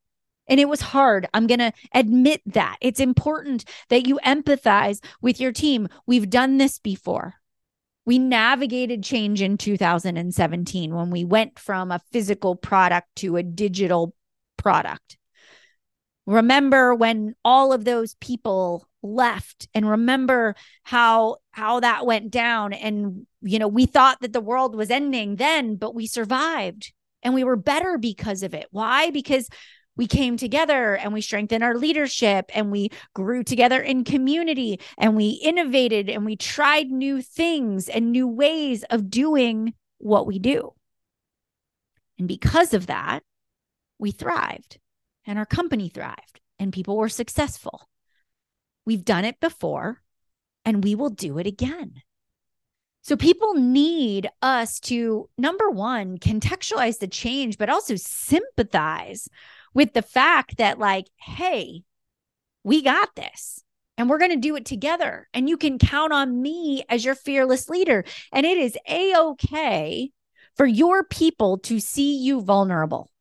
And 0.47 0.59
it 0.59 0.69
was 0.69 0.79
hard. 0.79 1.27
I'm 1.33 1.47
going 1.47 1.59
to 1.59 1.73
admit 1.91 2.41
that. 2.45 2.77
It's 2.79 2.99
important 2.99 3.65
that 3.89 4.07
you 4.07 4.19
empathize 4.23 5.03
with 5.21 5.39
your 5.39 5.51
team. 5.51 5.87
We've 6.05 6.29
done 6.29 6.59
this 6.59 6.77
before. 6.77 7.35
We 8.05 8.19
navigated 8.19 9.03
change 9.03 9.41
in 9.41 9.57
2017 9.57 10.93
when 10.93 11.09
we 11.09 11.25
went 11.25 11.57
from 11.57 11.91
a 11.91 12.01
physical 12.11 12.55
product 12.55 13.07
to 13.17 13.37
a 13.37 13.43
digital 13.43 14.13
product. 14.57 15.17
Remember 16.27 16.93
when 16.93 17.33
all 17.43 17.73
of 17.73 17.85
those 17.85 18.13
people 18.15 18.87
left 19.05 19.67
and 19.73 19.89
remember 19.89 20.55
how 20.83 21.37
how 21.51 21.79
that 21.79 22.05
went 22.05 22.31
down 22.31 22.73
and 22.73 23.25
you 23.41 23.59
know 23.59 23.67
we 23.67 23.85
thought 23.85 24.19
that 24.21 24.33
the 24.33 24.41
world 24.41 24.75
was 24.75 24.89
ending 24.89 25.35
then 25.35 25.75
but 25.75 25.95
we 25.95 26.07
survived 26.07 26.91
and 27.25 27.33
we 27.33 27.43
were 27.43 27.57
better 27.57 27.97
because 27.97 28.43
of 28.43 28.53
it. 28.53 28.67
Why? 28.69 29.09
Because 29.09 29.49
we 29.97 30.07
came 30.07 30.37
together 30.37 30.95
and 30.95 31.11
we 31.11 31.21
strengthened 31.21 31.63
our 31.63 31.75
leadership 31.75 32.51
and 32.53 32.71
we 32.71 32.91
grew 33.13 33.43
together 33.43 33.81
in 33.81 34.03
community 34.03 34.79
and 34.97 35.15
we 35.15 35.41
innovated 35.43 36.09
and 36.09 36.23
we 36.23 36.35
tried 36.35 36.87
new 36.87 37.21
things 37.21 37.89
and 37.89 38.11
new 38.11 38.27
ways 38.27 38.83
of 38.91 39.09
doing 39.09 39.73
what 39.97 40.27
we 40.27 40.37
do. 40.37 40.73
And 42.19 42.27
because 42.27 42.73
of 42.73 42.87
that, 42.87 43.23
we 43.97 44.11
thrived 44.11 44.77
and 45.25 45.39
our 45.39 45.45
company 45.45 45.89
thrived 45.89 46.41
and 46.59 46.71
people 46.71 46.95
were 46.95 47.09
successful. 47.09 47.89
We've 48.85 49.05
done 49.05 49.25
it 49.25 49.39
before 49.39 50.01
and 50.63 50.83
we 50.83 50.95
will 50.95 51.09
do 51.09 51.37
it 51.37 51.47
again. 51.47 52.01
So 53.01 53.15
people 53.15 53.53
need 53.53 54.29
us 54.41 54.79
to, 54.81 55.29
number 55.37 55.69
one, 55.69 56.17
contextualize 56.17 56.97
the 56.97 57.07
change, 57.07 57.57
but 57.57 57.69
also 57.69 57.95
sympathize 57.97 59.29
with 59.75 59.93
the 59.93 60.01
fact 60.01 60.57
that, 60.57 60.79
like, 60.79 61.05
hey, 61.17 61.83
we 62.63 62.81
got 62.81 63.15
this 63.15 63.63
and 63.97 64.09
we're 64.09 64.17
going 64.17 64.31
to 64.31 64.37
do 64.37 64.55
it 64.55 64.65
together. 64.65 65.29
And 65.33 65.47
you 65.47 65.57
can 65.57 65.77
count 65.77 66.13
on 66.13 66.41
me 66.41 66.83
as 66.89 67.05
your 67.05 67.15
fearless 67.15 67.69
leader. 67.69 68.05
And 68.31 68.45
it 68.45 68.57
is 68.57 68.77
a 68.89 69.15
okay 69.15 70.11
for 70.55 70.65
your 70.65 71.03
people 71.03 71.57
to 71.59 71.79
see 71.79 72.17
you 72.17 72.41
vulnerable. 72.41 73.11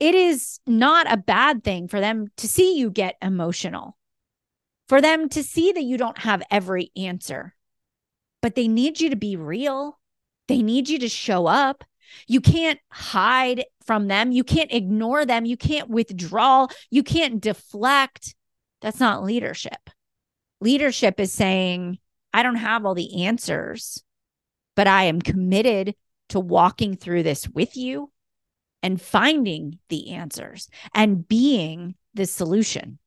It 0.00 0.14
is 0.14 0.58
not 0.66 1.10
a 1.12 1.16
bad 1.16 1.62
thing 1.62 1.86
for 1.88 2.00
them 2.00 2.28
to 2.38 2.48
see 2.48 2.78
you 2.78 2.90
get 2.90 3.16
emotional, 3.22 3.96
for 4.88 5.00
them 5.00 5.28
to 5.30 5.42
see 5.42 5.72
that 5.72 5.82
you 5.82 5.96
don't 5.96 6.18
have 6.18 6.42
every 6.50 6.90
answer, 6.96 7.54
but 8.40 8.54
they 8.54 8.68
need 8.68 9.00
you 9.00 9.10
to 9.10 9.16
be 9.16 9.36
real. 9.36 9.98
They 10.48 10.62
need 10.62 10.88
you 10.88 10.98
to 11.00 11.08
show 11.08 11.46
up. 11.46 11.84
You 12.26 12.40
can't 12.40 12.80
hide 12.90 13.66
from 13.84 14.08
them. 14.08 14.32
You 14.32 14.44
can't 14.44 14.72
ignore 14.72 15.26
them. 15.26 15.44
You 15.44 15.56
can't 15.56 15.90
withdraw. 15.90 16.68
You 16.90 17.02
can't 17.02 17.40
deflect. 17.40 18.34
That's 18.80 19.00
not 19.00 19.24
leadership. 19.24 19.90
Leadership 20.60 21.20
is 21.20 21.32
saying, 21.32 21.98
I 22.32 22.42
don't 22.42 22.56
have 22.56 22.86
all 22.86 22.94
the 22.94 23.24
answers, 23.24 24.02
but 24.74 24.86
I 24.86 25.04
am 25.04 25.20
committed 25.20 25.94
to 26.30 26.40
walking 26.40 26.96
through 26.96 27.22
this 27.24 27.48
with 27.48 27.76
you 27.76 28.10
and 28.82 29.00
finding 29.00 29.78
the 29.88 30.10
answers 30.10 30.68
and 30.94 31.26
being 31.26 31.94
the 32.14 32.26
solution. 32.26 32.98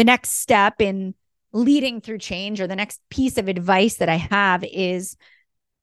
The 0.00 0.04
next 0.04 0.40
step 0.40 0.80
in 0.80 1.14
leading 1.52 2.00
through 2.00 2.20
change 2.20 2.58
or 2.58 2.66
the 2.66 2.74
next 2.74 3.02
piece 3.10 3.36
of 3.36 3.48
advice 3.48 3.96
that 3.96 4.08
I 4.08 4.16
have 4.16 4.64
is 4.64 5.14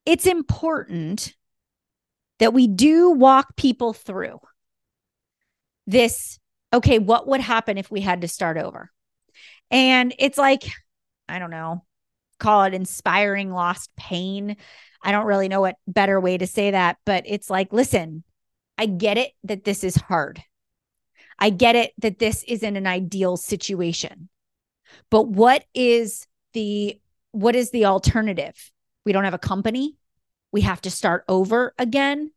it's 0.08 0.26
important 0.26 1.36
that 2.40 2.52
we 2.52 2.66
do 2.66 3.12
walk 3.12 3.56
people 3.58 3.94
through 3.94 4.40
this. 5.86 6.40
Okay, 6.74 6.98
what 6.98 7.28
would 7.28 7.42
happen 7.42 7.78
if 7.78 7.92
we 7.92 8.02
had 8.02 8.22
to 8.22 8.28
start 8.28 8.58
over? 8.58 8.90
And 9.70 10.16
it's 10.18 10.40
like, 10.40 10.64
I 11.30 11.38
don't 11.38 11.52
know, 11.52 11.86
call 12.40 12.64
it 12.64 12.74
inspiring 12.74 13.52
lost 13.52 13.92
pain. 13.98 14.58
I 15.00 15.12
don't 15.12 15.28
really 15.28 15.48
know 15.48 15.62
what 15.62 15.76
better 15.86 16.20
way 16.20 16.40
to 16.40 16.48
say 16.48 16.72
that, 16.72 16.98
but 17.06 17.26
it's 17.28 17.52
like, 17.52 17.72
listen, 17.72 18.24
I 18.80 18.88
get 18.88 19.20
it 19.20 19.34
that 19.44 19.64
this 19.64 19.84
is 19.84 19.96
hard. 19.96 20.42
I 21.40 21.50
get 21.50 21.76
it 21.76 21.94
that 22.00 22.20
this 22.20 22.44
isn't 22.48 22.76
an 22.76 22.88
ideal 22.88 23.38
situation. 23.38 24.30
But 25.10 25.28
what 25.28 25.66
is 25.74 26.28
the 26.54 27.00
what 27.32 27.56
is 27.56 27.72
the 27.72 27.86
alternative? 27.86 28.72
We 29.06 29.12
don't 29.12 29.26
have 29.26 29.34
a 29.34 29.40
company. 29.40 29.96
We 30.52 30.62
have 30.62 30.82
to 30.82 30.92
start 30.92 31.24
over 31.28 31.74
again. 31.78 32.32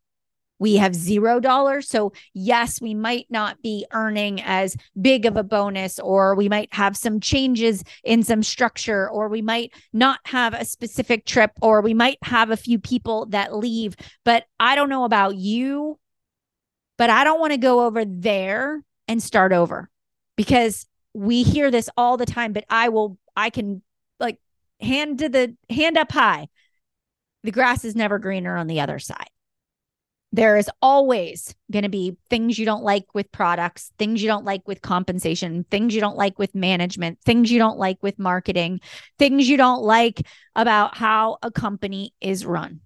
We 0.58 0.76
have 0.76 0.94
zero 0.94 1.40
dollars. 1.40 1.88
So, 1.88 2.12
yes, 2.34 2.82
we 2.82 2.92
might 2.92 3.26
not 3.30 3.62
be 3.62 3.86
earning 3.92 4.42
as 4.42 4.76
big 5.00 5.24
of 5.24 5.38
a 5.38 5.42
bonus, 5.42 5.98
or 5.98 6.34
we 6.34 6.50
might 6.50 6.68
have 6.74 6.98
some 6.98 7.18
changes 7.18 7.82
in 8.04 8.22
some 8.22 8.42
structure, 8.42 9.08
or 9.08 9.28
we 9.28 9.40
might 9.40 9.72
not 9.94 10.20
have 10.26 10.52
a 10.52 10.66
specific 10.66 11.24
trip, 11.24 11.52
or 11.62 11.80
we 11.80 11.94
might 11.94 12.18
have 12.22 12.50
a 12.50 12.58
few 12.58 12.78
people 12.78 13.24
that 13.26 13.56
leave. 13.56 13.96
But 14.22 14.44
I 14.58 14.74
don't 14.74 14.90
know 14.90 15.04
about 15.04 15.36
you, 15.36 15.98
but 16.98 17.08
I 17.08 17.24
don't 17.24 17.40
want 17.40 17.54
to 17.54 17.58
go 17.58 17.86
over 17.86 18.04
there 18.04 18.84
and 19.10 19.20
start 19.20 19.52
over 19.52 19.90
because 20.36 20.86
we 21.14 21.42
hear 21.42 21.72
this 21.72 21.90
all 21.96 22.16
the 22.16 22.24
time, 22.24 22.52
but 22.52 22.64
I 22.70 22.90
will, 22.90 23.18
I 23.36 23.50
can 23.50 23.82
like 24.20 24.38
hand 24.80 25.18
to 25.18 25.28
the 25.28 25.56
hand 25.68 25.98
up 25.98 26.12
high. 26.12 26.46
The 27.42 27.50
grass 27.50 27.84
is 27.84 27.96
never 27.96 28.20
greener 28.20 28.56
on 28.56 28.68
the 28.68 28.78
other 28.78 29.00
side. 29.00 29.30
There 30.30 30.56
is 30.56 30.70
always 30.80 31.56
going 31.72 31.82
to 31.82 31.88
be 31.88 32.18
things 32.28 32.56
you 32.56 32.64
don't 32.64 32.84
like 32.84 33.06
with 33.12 33.32
products, 33.32 33.90
things 33.98 34.22
you 34.22 34.28
don't 34.28 34.44
like 34.44 34.62
with 34.68 34.80
compensation, 34.80 35.64
things 35.68 35.92
you 35.92 36.00
don't 36.00 36.16
like 36.16 36.38
with 36.38 36.54
management, 36.54 37.18
things 37.24 37.50
you 37.50 37.58
don't 37.58 37.80
like 37.80 38.00
with 38.04 38.16
marketing, 38.16 38.80
things 39.18 39.48
you 39.48 39.56
don't 39.56 39.82
like 39.82 40.24
about 40.54 40.96
how 40.96 41.38
a 41.42 41.50
company 41.50 42.14
is 42.20 42.46
run. 42.46 42.78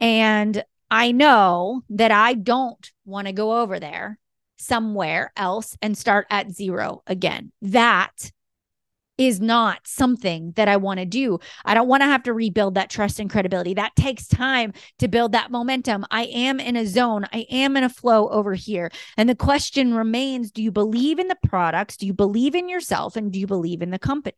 And 0.00 0.62
I 0.88 1.10
know 1.10 1.82
that 1.90 2.12
I 2.12 2.34
don't 2.34 2.92
want 3.04 3.26
to 3.26 3.32
go 3.32 3.60
over 3.60 3.80
there 3.80 4.20
somewhere 4.56 5.32
else 5.36 5.76
and 5.82 5.96
start 5.96 6.26
at 6.30 6.50
zero 6.50 7.02
again. 7.06 7.52
That 7.62 8.30
is 9.18 9.40
not 9.40 9.80
something 9.84 10.52
that 10.56 10.68
I 10.68 10.76
want 10.76 11.00
to 11.00 11.06
do. 11.06 11.38
I 11.64 11.74
don't 11.74 11.88
want 11.88 12.02
to 12.02 12.06
have 12.06 12.22
to 12.24 12.32
rebuild 12.32 12.74
that 12.74 12.90
trust 12.90 13.18
and 13.18 13.30
credibility. 13.30 13.74
That 13.74 13.96
takes 13.96 14.26
time 14.28 14.72
to 14.98 15.08
build 15.08 15.32
that 15.32 15.50
momentum. 15.50 16.04
I 16.10 16.24
am 16.24 16.60
in 16.60 16.76
a 16.76 16.86
zone, 16.86 17.24
I 17.32 17.46
am 17.50 17.76
in 17.76 17.84
a 17.84 17.88
flow 17.88 18.28
over 18.28 18.54
here. 18.54 18.90
And 19.16 19.28
the 19.28 19.34
question 19.34 19.94
remains 19.94 20.50
do 20.50 20.62
you 20.62 20.70
believe 20.70 21.18
in 21.18 21.28
the 21.28 21.38
products? 21.46 21.96
Do 21.96 22.06
you 22.06 22.12
believe 22.12 22.54
in 22.54 22.68
yourself? 22.68 23.16
And 23.16 23.32
do 23.32 23.40
you 23.40 23.46
believe 23.46 23.82
in 23.82 23.90
the 23.90 23.98
company? 23.98 24.36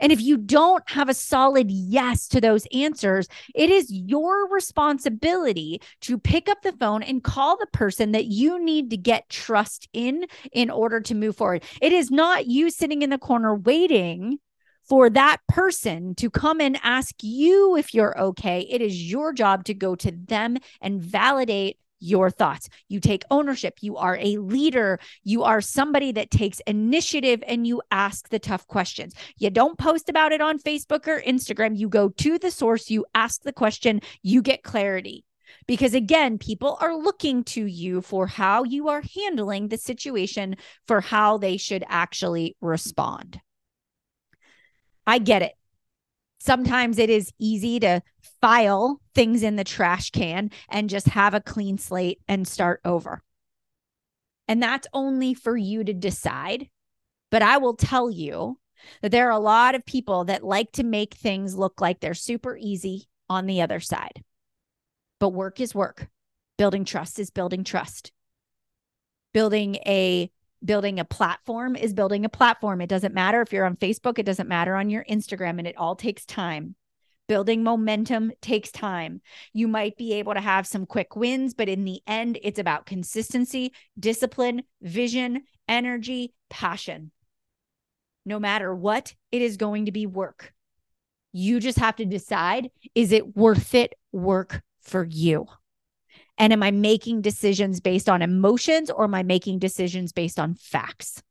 And 0.00 0.12
if 0.12 0.20
you 0.20 0.36
don't 0.36 0.88
have 0.90 1.08
a 1.08 1.14
solid 1.14 1.70
yes 1.70 2.28
to 2.28 2.40
those 2.40 2.66
answers, 2.72 3.28
it 3.54 3.70
is 3.70 3.90
your 3.90 4.48
responsibility 4.50 5.80
to 6.02 6.18
pick 6.18 6.48
up 6.48 6.62
the 6.62 6.72
phone 6.72 7.02
and 7.02 7.24
call 7.24 7.56
the 7.56 7.66
person 7.72 8.12
that 8.12 8.26
you 8.26 8.62
need 8.62 8.90
to 8.90 8.96
get 8.96 9.28
trust 9.28 9.88
in 9.92 10.26
in 10.52 10.70
order 10.70 11.00
to 11.00 11.14
move 11.14 11.36
forward. 11.36 11.64
It 11.80 11.92
is 11.92 12.10
not 12.10 12.46
you 12.46 12.70
sitting 12.70 13.02
in 13.02 13.10
the 13.10 13.18
corner 13.18 13.54
waiting 13.54 14.38
for 14.88 15.10
that 15.10 15.38
person 15.48 16.14
to 16.14 16.30
come 16.30 16.60
and 16.60 16.78
ask 16.82 17.16
you 17.22 17.76
if 17.76 17.92
you're 17.92 18.18
okay. 18.18 18.60
It 18.70 18.80
is 18.80 19.10
your 19.10 19.32
job 19.32 19.64
to 19.64 19.74
go 19.74 19.96
to 19.96 20.12
them 20.12 20.58
and 20.80 21.02
validate 21.02 21.78
your 21.98 22.30
thoughts. 22.30 22.68
You 22.88 23.00
take 23.00 23.24
ownership. 23.30 23.78
You 23.80 23.96
are 23.96 24.16
a 24.20 24.36
leader. 24.38 24.98
You 25.24 25.42
are 25.44 25.60
somebody 25.60 26.12
that 26.12 26.30
takes 26.30 26.60
initiative 26.60 27.42
and 27.46 27.66
you 27.66 27.82
ask 27.90 28.28
the 28.28 28.38
tough 28.38 28.66
questions. 28.66 29.14
You 29.38 29.50
don't 29.50 29.78
post 29.78 30.08
about 30.08 30.32
it 30.32 30.40
on 30.40 30.58
Facebook 30.58 31.06
or 31.06 31.20
Instagram. 31.20 31.76
You 31.76 31.88
go 31.88 32.08
to 32.08 32.38
the 32.38 32.50
source, 32.50 32.90
you 32.90 33.06
ask 33.14 33.42
the 33.42 33.52
question, 33.52 34.00
you 34.22 34.42
get 34.42 34.62
clarity. 34.62 35.24
Because 35.66 35.94
again, 35.94 36.38
people 36.38 36.76
are 36.80 36.96
looking 36.96 37.44
to 37.44 37.64
you 37.64 38.00
for 38.02 38.26
how 38.26 38.64
you 38.64 38.88
are 38.88 39.02
handling 39.14 39.68
the 39.68 39.78
situation, 39.78 40.56
for 40.86 41.00
how 41.00 41.38
they 41.38 41.56
should 41.56 41.84
actually 41.88 42.56
respond. 42.60 43.40
I 45.06 45.18
get 45.18 45.42
it. 45.42 45.52
Sometimes 46.38 46.98
it 46.98 47.10
is 47.10 47.32
easy 47.38 47.80
to 47.80 48.02
file 48.46 49.00
things 49.12 49.42
in 49.42 49.56
the 49.56 49.64
trash 49.64 50.10
can 50.10 50.52
and 50.68 50.88
just 50.88 51.08
have 51.08 51.34
a 51.34 51.40
clean 51.40 51.76
slate 51.76 52.20
and 52.28 52.46
start 52.46 52.80
over. 52.84 53.20
And 54.46 54.62
that's 54.62 54.86
only 54.92 55.34
for 55.34 55.56
you 55.56 55.82
to 55.82 55.92
decide. 55.92 56.68
But 57.32 57.42
I 57.42 57.56
will 57.56 57.74
tell 57.74 58.08
you 58.08 58.60
that 59.02 59.10
there 59.10 59.26
are 59.26 59.36
a 59.36 59.40
lot 59.40 59.74
of 59.74 59.84
people 59.84 60.26
that 60.26 60.44
like 60.44 60.70
to 60.74 60.84
make 60.84 61.14
things 61.14 61.56
look 61.56 61.80
like 61.80 61.98
they're 61.98 62.14
super 62.14 62.56
easy 62.56 63.08
on 63.28 63.46
the 63.46 63.62
other 63.62 63.80
side. 63.80 64.22
But 65.18 65.30
work 65.30 65.58
is 65.58 65.74
work. 65.74 66.06
Building 66.56 66.84
trust 66.84 67.18
is 67.18 67.30
building 67.30 67.64
trust. 67.64 68.12
Building 69.34 69.74
a 69.86 70.30
building 70.64 71.00
a 71.00 71.04
platform 71.04 71.74
is 71.74 71.92
building 71.92 72.24
a 72.24 72.28
platform. 72.28 72.80
It 72.80 72.88
doesn't 72.88 73.12
matter 73.12 73.42
if 73.42 73.52
you're 73.52 73.66
on 73.66 73.74
Facebook, 73.74 74.20
it 74.20 74.26
doesn't 74.26 74.48
matter 74.48 74.76
on 74.76 74.88
your 74.88 75.04
Instagram, 75.10 75.58
and 75.58 75.66
it 75.66 75.76
all 75.76 75.96
takes 75.96 76.24
time. 76.24 76.76
Building 77.28 77.64
momentum 77.64 78.30
takes 78.40 78.70
time. 78.70 79.20
You 79.52 79.66
might 79.66 79.96
be 79.96 80.14
able 80.14 80.34
to 80.34 80.40
have 80.40 80.66
some 80.66 80.86
quick 80.86 81.16
wins, 81.16 81.54
but 81.54 81.68
in 81.68 81.84
the 81.84 82.00
end, 82.06 82.38
it's 82.42 82.58
about 82.58 82.86
consistency, 82.86 83.72
discipline, 83.98 84.62
vision, 84.80 85.42
energy, 85.68 86.34
passion. 86.50 87.10
No 88.24 88.38
matter 88.38 88.74
what, 88.74 89.14
it 89.32 89.42
is 89.42 89.56
going 89.56 89.86
to 89.86 89.92
be 89.92 90.06
work. 90.06 90.52
You 91.32 91.60
just 91.60 91.78
have 91.78 91.96
to 91.96 92.04
decide 92.04 92.70
is 92.94 93.12
it 93.12 93.36
worth 93.36 93.74
it 93.74 93.94
work 94.12 94.62
for 94.80 95.04
you? 95.04 95.46
And 96.38 96.52
am 96.52 96.62
I 96.62 96.70
making 96.70 97.22
decisions 97.22 97.80
based 97.80 98.08
on 98.08 98.22
emotions 98.22 98.90
or 98.90 99.04
am 99.04 99.14
I 99.14 99.22
making 99.22 99.58
decisions 99.58 100.12
based 100.12 100.38
on 100.38 100.54
facts? 100.54 101.22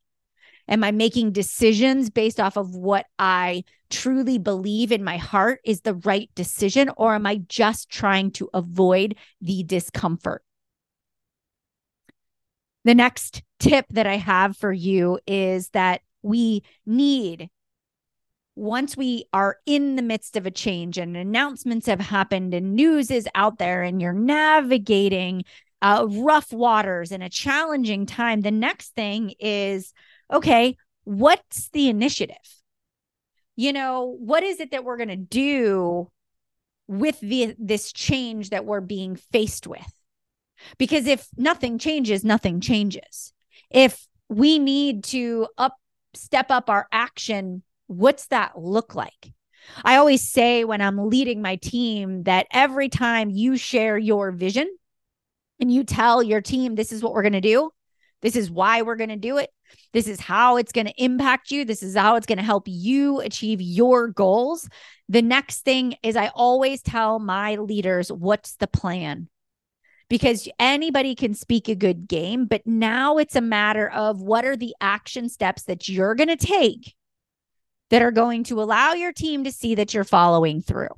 Am 0.67 0.83
I 0.83 0.91
making 0.91 1.31
decisions 1.31 2.09
based 2.09 2.39
off 2.39 2.57
of 2.57 2.75
what 2.75 3.05
I 3.19 3.63
truly 3.89 4.37
believe 4.37 4.91
in 4.91 5.03
my 5.03 5.17
heart 5.17 5.59
is 5.63 5.81
the 5.81 5.93
right 5.93 6.29
decision, 6.35 6.89
or 6.97 7.15
am 7.15 7.25
I 7.25 7.41
just 7.47 7.89
trying 7.89 8.31
to 8.31 8.49
avoid 8.53 9.15
the 9.41 9.63
discomfort? 9.63 10.43
The 12.83 12.95
next 12.95 13.43
tip 13.59 13.85
that 13.91 14.07
I 14.07 14.17
have 14.17 14.57
for 14.57 14.71
you 14.71 15.19
is 15.27 15.69
that 15.69 16.01
we 16.21 16.63
need 16.85 17.49
once 18.55 18.95
we 18.95 19.25
are 19.33 19.57
in 19.65 19.97
the 19.97 20.01
midst 20.01 20.37
of 20.37 20.45
a 20.45 20.51
change 20.51 20.97
and 20.97 21.17
announcements 21.17 21.87
have 21.87 21.99
happened 21.99 22.53
and 22.53 22.73
news 22.73 23.11
is 23.11 23.27
out 23.35 23.57
there 23.57 23.83
and 23.83 24.01
you're 24.01 24.13
navigating 24.13 25.43
uh, 25.81 26.07
rough 26.09 26.53
waters 26.53 27.11
and 27.11 27.21
a 27.21 27.29
challenging 27.29 28.05
time, 28.05 28.41
the 28.41 28.51
next 28.51 28.95
thing 28.95 29.33
is 29.39 29.93
okay, 30.31 30.77
what's 31.03 31.69
the 31.69 31.89
initiative? 31.89 32.35
You 33.55 33.73
know, 33.73 34.15
what 34.19 34.43
is 34.43 34.59
it 34.59 34.71
that 34.71 34.83
we're 34.83 34.97
going 34.97 35.09
to 35.09 35.15
do 35.15 36.11
with 36.87 37.19
the 37.19 37.55
this 37.57 37.91
change 37.91 38.49
that 38.49 38.65
we're 38.65 38.81
being 38.81 39.15
faced 39.15 39.65
with? 39.65 39.91
Because 40.77 41.07
if 41.07 41.27
nothing 41.37 41.77
changes, 41.77 42.23
nothing 42.23 42.59
changes. 42.59 43.33
If 43.69 44.07
we 44.29 44.59
need 44.59 45.03
to 45.05 45.47
up 45.57 45.75
step 46.13 46.49
up 46.49 46.69
our 46.69 46.87
action 46.91 47.63
What's 47.87 48.27
that 48.27 48.57
look 48.57 48.95
like? 48.95 49.31
I 49.83 49.97
always 49.97 50.27
say 50.29 50.63
when 50.63 50.81
I'm 50.81 51.09
leading 51.09 51.41
my 51.41 51.55
team 51.57 52.23
that 52.23 52.47
every 52.51 52.89
time 52.89 53.29
you 53.29 53.57
share 53.57 53.97
your 53.97 54.31
vision 54.31 54.67
and 55.59 55.71
you 55.71 55.83
tell 55.83 56.21
your 56.21 56.41
team, 56.41 56.75
this 56.75 56.91
is 56.91 57.01
what 57.01 57.13
we're 57.13 57.23
going 57.23 57.33
to 57.33 57.41
do, 57.41 57.71
this 58.21 58.35
is 58.35 58.51
why 58.51 58.81
we're 58.81 58.95
going 58.95 59.09
to 59.09 59.15
do 59.15 59.37
it, 59.37 59.49
this 59.93 60.07
is 60.07 60.19
how 60.19 60.57
it's 60.57 60.71
going 60.71 60.87
to 60.87 61.03
impact 61.03 61.51
you, 61.51 61.65
this 61.65 61.83
is 61.83 61.95
how 61.95 62.15
it's 62.15 62.25
going 62.25 62.37
to 62.37 62.43
help 62.43 62.63
you 62.67 63.19
achieve 63.21 63.61
your 63.61 64.07
goals. 64.07 64.69
The 65.09 65.21
next 65.21 65.61
thing 65.61 65.95
is 66.03 66.15
I 66.15 66.31
always 66.33 66.81
tell 66.81 67.19
my 67.19 67.55
leaders, 67.55 68.11
what's 68.11 68.55
the 68.55 68.67
plan? 68.67 69.29
Because 70.09 70.47
anybody 70.59 71.15
can 71.15 71.33
speak 71.33 71.67
a 71.67 71.75
good 71.75 72.07
game, 72.07 72.45
but 72.45 72.61
now 72.65 73.17
it's 73.17 73.35
a 73.35 73.41
matter 73.41 73.89
of 73.89 74.21
what 74.21 74.45
are 74.45 74.57
the 74.57 74.75
action 74.79 75.29
steps 75.29 75.63
that 75.63 75.89
you're 75.89 76.15
going 76.15 76.27
to 76.27 76.35
take 76.35 76.93
that 77.89 78.01
are 78.01 78.11
going 78.11 78.43
to 78.45 78.61
allow 78.61 78.93
your 78.93 79.11
team 79.11 79.43
to 79.43 79.51
see 79.51 79.75
that 79.75 79.93
you're 79.93 80.03
following 80.03 80.61
through. 80.61 80.89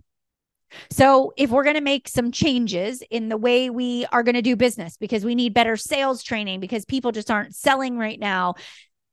So, 0.89 1.34
if 1.38 1.49
we're 1.49 1.63
going 1.63 1.75
to 1.75 1.82
make 1.82 2.08
some 2.08 2.32
changes 2.32 3.01
in 3.10 3.30
the 3.30 3.38
way 3.38 3.69
we 3.69 4.06
are 4.12 4.23
going 4.23 4.36
to 4.36 4.41
do 4.41 4.56
business 4.56 4.97
because 4.97 5.23
we 5.23 5.36
need 5.36 5.53
better 5.53 5.77
sales 5.77 6.23
training 6.23 6.60
because 6.60 6.86
people 6.86 7.12
just 7.12 7.32
aren't 7.32 7.56
selling 7.56 7.97
right 7.97 8.19
now, 8.19 8.56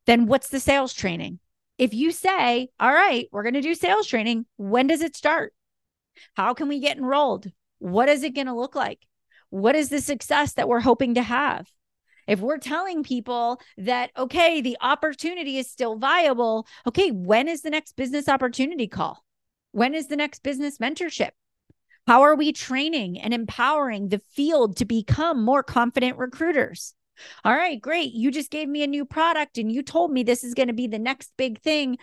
then 0.07 0.27
what's 0.27 0.49
the 0.49 0.61
sales 0.61 0.93
training? 0.93 1.39
If 1.79 1.95
you 1.95 2.13
say, 2.13 2.69
All 2.81 2.93
right, 2.93 3.29
we're 3.33 3.43
going 3.43 3.55
to 3.55 3.61
do 3.61 3.75
sales 3.75 4.07
training, 4.07 4.47
when 4.57 4.87
does 4.87 5.01
it 5.01 5.17
start? 5.17 5.55
How 6.35 6.55
can 6.55 6.69
we 6.69 6.81
get 6.81 6.97
enrolled? 6.97 7.51
What 7.79 8.09
is 8.09 8.23
it 8.23 8.35
going 8.35 8.47
to 8.47 8.55
look 8.55 8.75
like? 8.75 9.07
What 9.51 9.77
is 9.77 9.89
the 9.89 10.01
success 10.01 10.55
that 10.55 10.69
we're 10.69 10.81
hoping 10.81 11.15
to 11.15 11.23
have? 11.23 11.69
If 12.27 12.41
we're 12.41 12.59
telling 12.59 13.03
people 13.03 13.61
that, 13.77 14.11
okay, 14.17 14.61
the 14.61 14.79
opportunity 14.81 15.59
is 15.59 15.71
still 15.71 15.97
viable, 15.97 16.67
okay, 16.87 17.11
when 17.11 17.49
is 17.49 17.63
the 17.63 17.71
next 17.71 17.97
business 17.97 18.29
opportunity 18.29 18.89
call? 18.89 19.25
When 19.73 19.95
is 19.95 20.09
the 20.09 20.17
next 20.17 20.43
business 20.43 20.79
mentorship? 20.79 21.31
How 22.07 22.23
are 22.23 22.37
we 22.37 22.53
training 22.53 23.19
and 23.19 23.33
empowering 23.33 24.09
the 24.09 24.19
field 24.19 24.77
to 24.77 24.85
become 24.85 25.43
more 25.43 25.63
confident 25.63 26.19
recruiters? 26.19 26.95
All 27.45 27.55
right, 27.55 27.81
great. 27.81 28.13
You 28.13 28.31
just 28.31 28.51
gave 28.51 28.69
me 28.69 28.83
a 28.83 28.89
new 28.89 29.05
product 29.05 29.57
and 29.57 29.73
you 29.73 29.83
told 29.83 30.11
me 30.11 30.23
this 30.23 30.45
is 30.45 30.55
going 30.55 30.69
to 30.69 30.75
be 30.75 30.87
the 30.87 30.99
next 30.99 31.33
big 31.37 31.61
thing. 31.61 31.97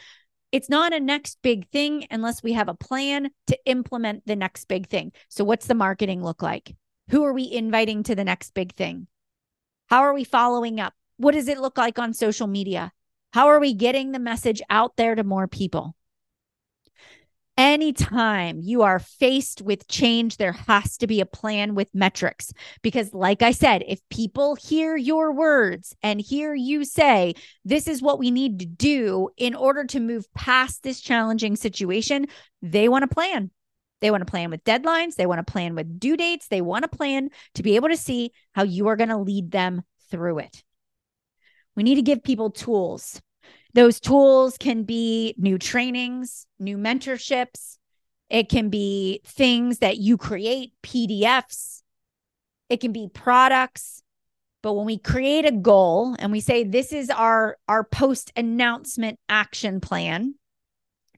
It's 0.52 0.70
not 0.70 0.94
a 0.94 1.00
next 1.00 1.38
big 1.44 1.70
thing 1.70 2.08
unless 2.10 2.42
we 2.42 2.54
have 2.54 2.68
a 2.68 2.74
plan 2.74 3.30
to 3.48 3.58
implement 3.66 4.26
the 4.26 4.36
next 4.36 4.66
big 4.66 4.88
thing. 4.88 5.12
So, 5.30 5.44
what's 5.44 5.68
the 5.68 5.76
marketing 5.76 6.24
look 6.24 6.42
like? 6.42 6.76
Who 7.10 7.24
are 7.24 7.34
we 7.34 7.52
inviting 7.52 8.04
to 8.04 8.16
the 8.16 8.24
next 8.24 8.54
big 8.54 8.74
thing? 8.74 9.08
How 9.88 10.02
are 10.02 10.14
we 10.14 10.24
following 10.24 10.80
up? 10.80 10.94
What 11.18 11.34
does 11.34 11.48
it 11.48 11.60
look 11.60 11.78
like 11.78 12.00
on 12.00 12.14
social 12.14 12.48
media? 12.48 12.92
How 13.34 13.48
are 13.48 13.60
we 13.60 13.74
getting 13.74 14.12
the 14.12 14.20
message 14.20 14.62
out 14.70 14.98
there 14.98 15.16
to 15.16 15.24
more 15.24 15.48
people? 15.48 15.96
Anytime 17.63 18.60
you 18.60 18.82
are 18.82 18.97
faced 18.97 19.62
with 19.62 19.88
change, 19.88 20.38
there 20.38 20.54
has 20.54 20.97
to 20.97 21.06
be 21.06 21.21
a 21.21 21.28
plan 21.28 21.76
with 21.76 21.93
metrics. 21.93 22.52
Because, 22.82 23.13
like 23.13 23.43
I 23.43 23.52
said, 23.52 23.84
if 23.88 24.00
people 24.10 24.56
hear 24.56 24.97
your 24.97 25.32
words 25.32 25.95
and 26.02 26.19
hear 26.19 26.56
you 26.56 26.84
say, 26.84 27.36
this 27.63 27.88
is 27.88 28.02
what 28.02 28.17
we 28.17 28.32
need 28.32 28.62
to 28.62 28.65
do 28.65 29.30
in 29.38 29.54
order 29.54 29.84
to 29.84 30.00
move 30.00 30.26
past 30.34 30.82
this 30.82 31.02
challenging 31.02 31.56
situation, 31.56 32.26
they 32.63 32.89
want 32.89 33.04
a 33.04 33.08
plan. 33.08 33.52
They 34.00 34.10
want 34.10 34.21
to 34.21 34.32
plan 34.32 34.50
with 34.50 34.63
deadlines. 34.63 35.13
They 35.13 35.28
want 35.28 35.45
to 35.45 35.52
plan 35.52 35.76
with 35.76 36.00
due 36.00 36.17
dates. 36.17 36.47
They 36.47 36.62
want 36.62 36.82
to 36.82 36.97
plan 36.97 37.30
to 37.54 37.62
be 37.62 37.76
able 37.76 37.89
to 37.89 37.95
see 37.97 38.32
how 38.54 38.63
you 38.63 38.88
are 38.88 38.95
going 38.95 39.10
to 39.10 39.17
lead 39.17 39.52
them 39.52 39.84
through 40.10 40.39
it. 40.39 40.63
We 41.76 41.84
need 41.84 41.95
to 41.95 42.02
give 42.02 42.24
people 42.24 42.50
tools. 42.50 43.21
Those 43.74 44.00
tools 44.00 44.58
can 44.58 44.84
be 44.84 45.34
new 45.38 45.58
trainings, 45.58 46.46
new 46.60 46.78
mentorships. 46.78 47.78
It 48.30 48.50
can 48.50 48.70
be 48.70 49.22
things 49.26 49.80
that 49.80 49.98
you 49.98 50.18
create, 50.18 50.74
PDFs. 50.84 51.82
It 52.70 52.82
can 52.82 52.92
be 52.92 53.10
products. 53.14 54.04
But 54.64 54.74
when 54.74 54.86
we 54.86 54.98
create 54.98 55.46
a 55.46 55.52
goal 55.52 56.16
and 56.20 56.32
we 56.32 56.40
say 56.40 56.64
this 56.64 56.94
is 56.94 57.10
our 57.10 57.58
our 57.68 57.84
post 57.84 58.32
announcement 58.36 59.20
action 59.28 59.82
plan, 59.82 60.36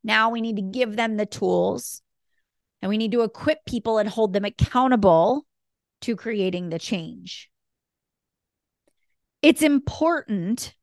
now 0.03 0.29
we 0.29 0.41
need 0.41 0.55
to 0.55 0.61
give 0.61 0.95
them 0.95 1.17
the 1.17 1.25
tools 1.25 2.01
and 2.81 2.89
we 2.89 2.97
need 2.97 3.11
to 3.11 3.21
equip 3.21 3.65
people 3.65 3.97
and 3.97 4.09
hold 4.09 4.33
them 4.33 4.45
accountable 4.45 5.45
to 6.01 6.15
creating 6.15 6.69
the 6.69 6.79
change. 6.79 7.49
It's 9.41 9.61
important 9.61 10.75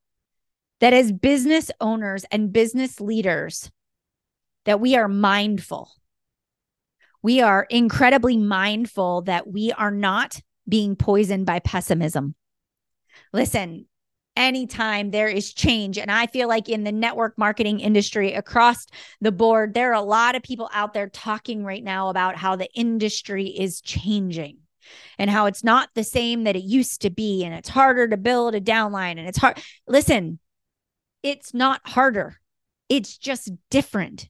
that 0.81 0.93
as 0.93 1.13
business 1.13 1.71
owners 1.81 2.25
and 2.31 2.53
business 2.53 3.01
leaders 3.01 3.71
that 4.65 4.81
we 4.81 4.97
are 4.97 5.09
mindful. 5.09 5.91
We 7.23 7.41
are 7.41 7.67
incredibly 7.69 8.37
mindful 8.37 9.23
that 9.23 9.47
we 9.47 9.73
are 9.73 9.91
not 9.91 10.41
being 10.69 10.97
poisoned 10.97 11.47
by 11.47 11.59
pessimism. 11.59 12.35
Listen, 13.33 13.87
anytime 14.37 15.11
there 15.11 15.29
is 15.29 15.53
change. 15.53 15.99
And 15.99 16.11
I 16.11 16.27
feel 16.27 16.49
like 16.49 16.69
in 16.69 16.85
the 16.85 16.93
network 16.93 17.37
marketing 17.37 17.81
industry 17.81 18.33
across 18.33 18.87
the 19.21 19.33
board, 19.33 19.75
there 19.75 19.91
are 19.91 19.95
a 19.95 20.01
lot 20.01 20.35
of 20.35 20.43
people 20.43 20.71
out 20.73 20.95
there 20.95 21.09
talking 21.09 21.65
right 21.65 21.85
now 21.85 22.09
about 22.09 22.37
how 22.37 22.57
the 22.57 22.73
industry 22.75 23.47
is 23.47 23.81
changing 23.81 24.59
and 25.19 25.29
how 25.29 25.47
it's 25.47 25.63
not 25.63 25.91
the 25.95 26.05
same 26.05 26.45
that 26.45 26.57
it 26.57 26.65
used 26.65 27.03
to 27.03 27.11
be. 27.11 27.45
And 27.45 27.55
it's 27.55 27.69
harder 27.69 28.09
to 28.09 28.17
build 28.17 28.55
a 28.55 28.61
downline 28.61 29.19
and 29.19 29.29
it's 29.29 29.39
hard. 29.39 29.61
Listen, 29.87 30.39
it's 31.23 31.55
not 31.55 31.81
harder, 31.85 32.41
it's 32.89 33.17
just 33.17 33.51
different. 33.71 34.29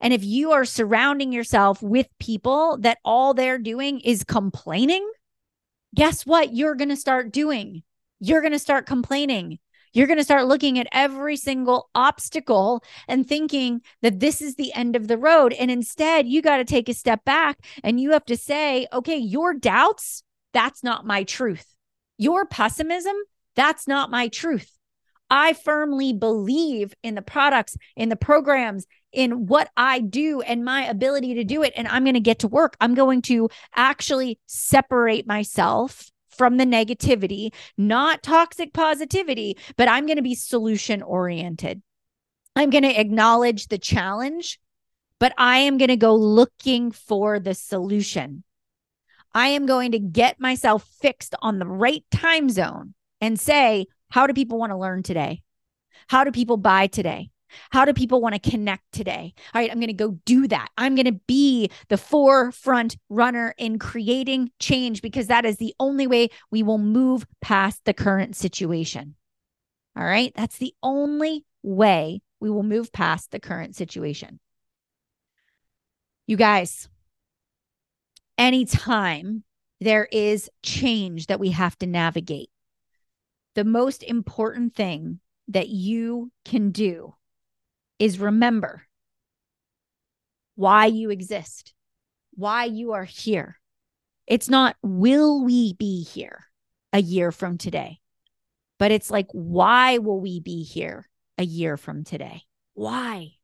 And 0.00 0.12
if 0.12 0.24
you 0.24 0.52
are 0.52 0.64
surrounding 0.64 1.32
yourself 1.32 1.82
with 1.82 2.08
people 2.18 2.76
that 2.80 2.98
all 3.04 3.32
they're 3.32 3.58
doing 3.58 4.00
is 4.00 4.24
complaining, 4.24 5.08
guess 5.94 6.26
what? 6.26 6.52
You're 6.52 6.74
going 6.74 6.90
to 6.90 6.96
start 6.96 7.32
doing. 7.32 7.82
You're 8.20 8.42
going 8.42 8.52
to 8.52 8.58
start 8.58 8.86
complaining. 8.86 9.58
You're 9.94 10.08
going 10.08 10.18
to 10.18 10.24
start 10.24 10.46
looking 10.46 10.78
at 10.78 10.88
every 10.92 11.36
single 11.36 11.88
obstacle 11.94 12.82
and 13.06 13.26
thinking 13.26 13.80
that 14.02 14.18
this 14.18 14.42
is 14.42 14.56
the 14.56 14.74
end 14.74 14.96
of 14.96 15.06
the 15.06 15.16
road. 15.16 15.52
And 15.52 15.70
instead, 15.70 16.26
you 16.26 16.42
got 16.42 16.56
to 16.56 16.64
take 16.64 16.88
a 16.88 16.94
step 16.94 17.24
back 17.24 17.58
and 17.84 18.00
you 18.00 18.10
have 18.10 18.24
to 18.26 18.36
say, 18.36 18.88
okay, 18.92 19.16
your 19.16 19.54
doubts, 19.54 20.24
that's 20.52 20.82
not 20.82 21.06
my 21.06 21.22
truth. 21.22 21.76
Your 22.18 22.44
pessimism, 22.44 23.14
that's 23.54 23.86
not 23.86 24.10
my 24.10 24.28
truth. 24.28 24.76
I 25.36 25.52
firmly 25.52 26.12
believe 26.12 26.94
in 27.02 27.16
the 27.16 27.22
products, 27.22 27.76
in 27.96 28.08
the 28.08 28.14
programs, 28.14 28.86
in 29.10 29.46
what 29.46 29.68
I 29.76 29.98
do 29.98 30.42
and 30.42 30.64
my 30.64 30.86
ability 30.86 31.34
to 31.34 31.44
do 31.44 31.64
it. 31.64 31.72
And 31.74 31.88
I'm 31.88 32.04
going 32.04 32.14
to 32.14 32.20
get 32.20 32.38
to 32.38 32.48
work. 32.48 32.76
I'm 32.80 32.94
going 32.94 33.20
to 33.22 33.50
actually 33.74 34.38
separate 34.46 35.26
myself 35.26 36.08
from 36.28 36.56
the 36.56 36.64
negativity, 36.64 37.52
not 37.76 38.22
toxic 38.22 38.72
positivity, 38.72 39.58
but 39.76 39.88
I'm 39.88 40.06
going 40.06 40.18
to 40.18 40.22
be 40.22 40.36
solution 40.36 41.02
oriented. 41.02 41.82
I'm 42.54 42.70
going 42.70 42.84
to 42.84 43.00
acknowledge 43.00 43.66
the 43.66 43.78
challenge, 43.78 44.60
but 45.18 45.34
I 45.36 45.58
am 45.58 45.78
going 45.78 45.88
to 45.88 45.96
go 45.96 46.14
looking 46.14 46.92
for 46.92 47.40
the 47.40 47.54
solution. 47.54 48.44
I 49.34 49.48
am 49.48 49.66
going 49.66 49.90
to 49.92 49.98
get 49.98 50.38
myself 50.38 50.88
fixed 51.00 51.34
on 51.42 51.58
the 51.58 51.66
right 51.66 52.04
time 52.12 52.50
zone 52.50 52.94
and 53.20 53.40
say, 53.40 53.86
how 54.14 54.28
do 54.28 54.32
people 54.32 54.58
want 54.58 54.70
to 54.70 54.76
learn 54.76 55.02
today? 55.02 55.42
How 56.06 56.22
do 56.22 56.30
people 56.30 56.56
buy 56.56 56.86
today? 56.86 57.30
How 57.70 57.84
do 57.84 57.92
people 57.92 58.20
want 58.20 58.40
to 58.40 58.50
connect 58.50 58.84
today? 58.92 59.34
All 59.52 59.60
right, 59.60 59.68
I'm 59.68 59.80
going 59.80 59.88
to 59.88 59.92
go 59.92 60.20
do 60.24 60.46
that. 60.46 60.68
I'm 60.78 60.94
going 60.94 61.06
to 61.06 61.20
be 61.26 61.68
the 61.88 61.96
forefront 61.96 62.96
runner 63.08 63.56
in 63.58 63.80
creating 63.80 64.52
change 64.60 65.02
because 65.02 65.26
that 65.26 65.44
is 65.44 65.56
the 65.56 65.74
only 65.80 66.06
way 66.06 66.28
we 66.52 66.62
will 66.62 66.78
move 66.78 67.26
past 67.40 67.84
the 67.86 67.92
current 67.92 68.36
situation. 68.36 69.16
All 69.96 70.04
right, 70.04 70.32
that's 70.36 70.58
the 70.58 70.74
only 70.80 71.44
way 71.64 72.22
we 72.38 72.50
will 72.50 72.62
move 72.62 72.92
past 72.92 73.32
the 73.32 73.40
current 73.40 73.74
situation. 73.74 74.38
You 76.28 76.36
guys, 76.36 76.88
anytime 78.38 79.42
there 79.80 80.06
is 80.12 80.48
change 80.62 81.26
that 81.26 81.40
we 81.40 81.50
have 81.50 81.76
to 81.80 81.86
navigate, 81.88 82.48
the 83.54 83.64
most 83.64 84.02
important 84.02 84.74
thing 84.74 85.20
that 85.48 85.68
you 85.68 86.30
can 86.44 86.70
do 86.70 87.14
is 87.98 88.18
remember 88.18 88.82
why 90.56 90.86
you 90.86 91.10
exist, 91.10 91.74
why 92.32 92.64
you 92.64 92.92
are 92.92 93.04
here. 93.04 93.58
It's 94.26 94.48
not, 94.48 94.76
will 94.82 95.44
we 95.44 95.74
be 95.74 96.02
here 96.02 96.44
a 96.92 97.00
year 97.00 97.30
from 97.30 97.58
today? 97.58 98.00
But 98.78 98.90
it's 98.90 99.10
like, 99.10 99.28
why 99.32 99.98
will 99.98 100.20
we 100.20 100.40
be 100.40 100.62
here 100.62 101.08
a 101.38 101.44
year 101.44 101.76
from 101.76 102.04
today? 102.04 102.42
Why? 102.74 103.34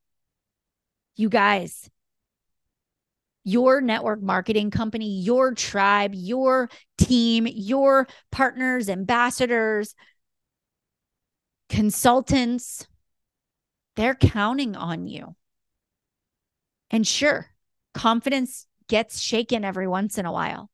You 1.17 1.29
guys, 1.29 1.91
your 3.45 3.81
network 3.81 4.23
marketing 4.23 4.71
company, 4.71 5.21
your 5.21 5.55
tribe, 5.55 6.13
your 6.15 6.69
team, 6.99 7.47
your 7.47 8.07
partners, 8.31 8.89
ambassadors, 8.89 9.95
consultants, 11.69 12.87
they're 13.97 14.15
counting 14.15 14.77
on 14.77 15.07
you. 15.07 15.35
And 16.91 17.07
sure, 17.07 17.51
confidence 17.95 18.67
gets 18.89 19.21
shaken 19.21 19.65
every 19.65 19.87
once 19.87 20.19
in 20.19 20.27
a 20.27 20.33
while. 20.33 20.71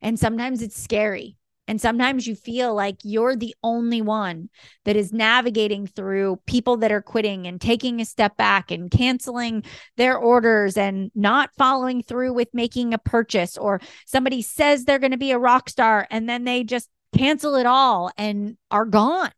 And 0.00 0.18
sometimes 0.18 0.62
it's 0.62 0.80
scary. 0.80 1.36
And 1.70 1.80
sometimes 1.80 2.26
you 2.26 2.34
feel 2.34 2.74
like 2.74 2.96
you're 3.04 3.36
the 3.36 3.54
only 3.62 4.02
one 4.02 4.50
that 4.84 4.96
is 4.96 5.12
navigating 5.12 5.86
through 5.86 6.40
people 6.44 6.78
that 6.78 6.90
are 6.90 7.00
quitting 7.00 7.46
and 7.46 7.60
taking 7.60 8.00
a 8.00 8.04
step 8.04 8.36
back 8.36 8.72
and 8.72 8.90
canceling 8.90 9.62
their 9.96 10.18
orders 10.18 10.76
and 10.76 11.12
not 11.14 11.50
following 11.56 12.02
through 12.02 12.32
with 12.32 12.48
making 12.52 12.92
a 12.92 12.98
purchase. 12.98 13.56
Or 13.56 13.80
somebody 14.04 14.42
says 14.42 14.84
they're 14.84 14.98
going 14.98 15.12
to 15.12 15.16
be 15.16 15.30
a 15.30 15.38
rock 15.38 15.68
star 15.68 16.08
and 16.10 16.28
then 16.28 16.42
they 16.42 16.64
just 16.64 16.88
cancel 17.16 17.54
it 17.54 17.66
all 17.66 18.10
and 18.16 18.56
are 18.72 18.84
gone. 18.84 19.30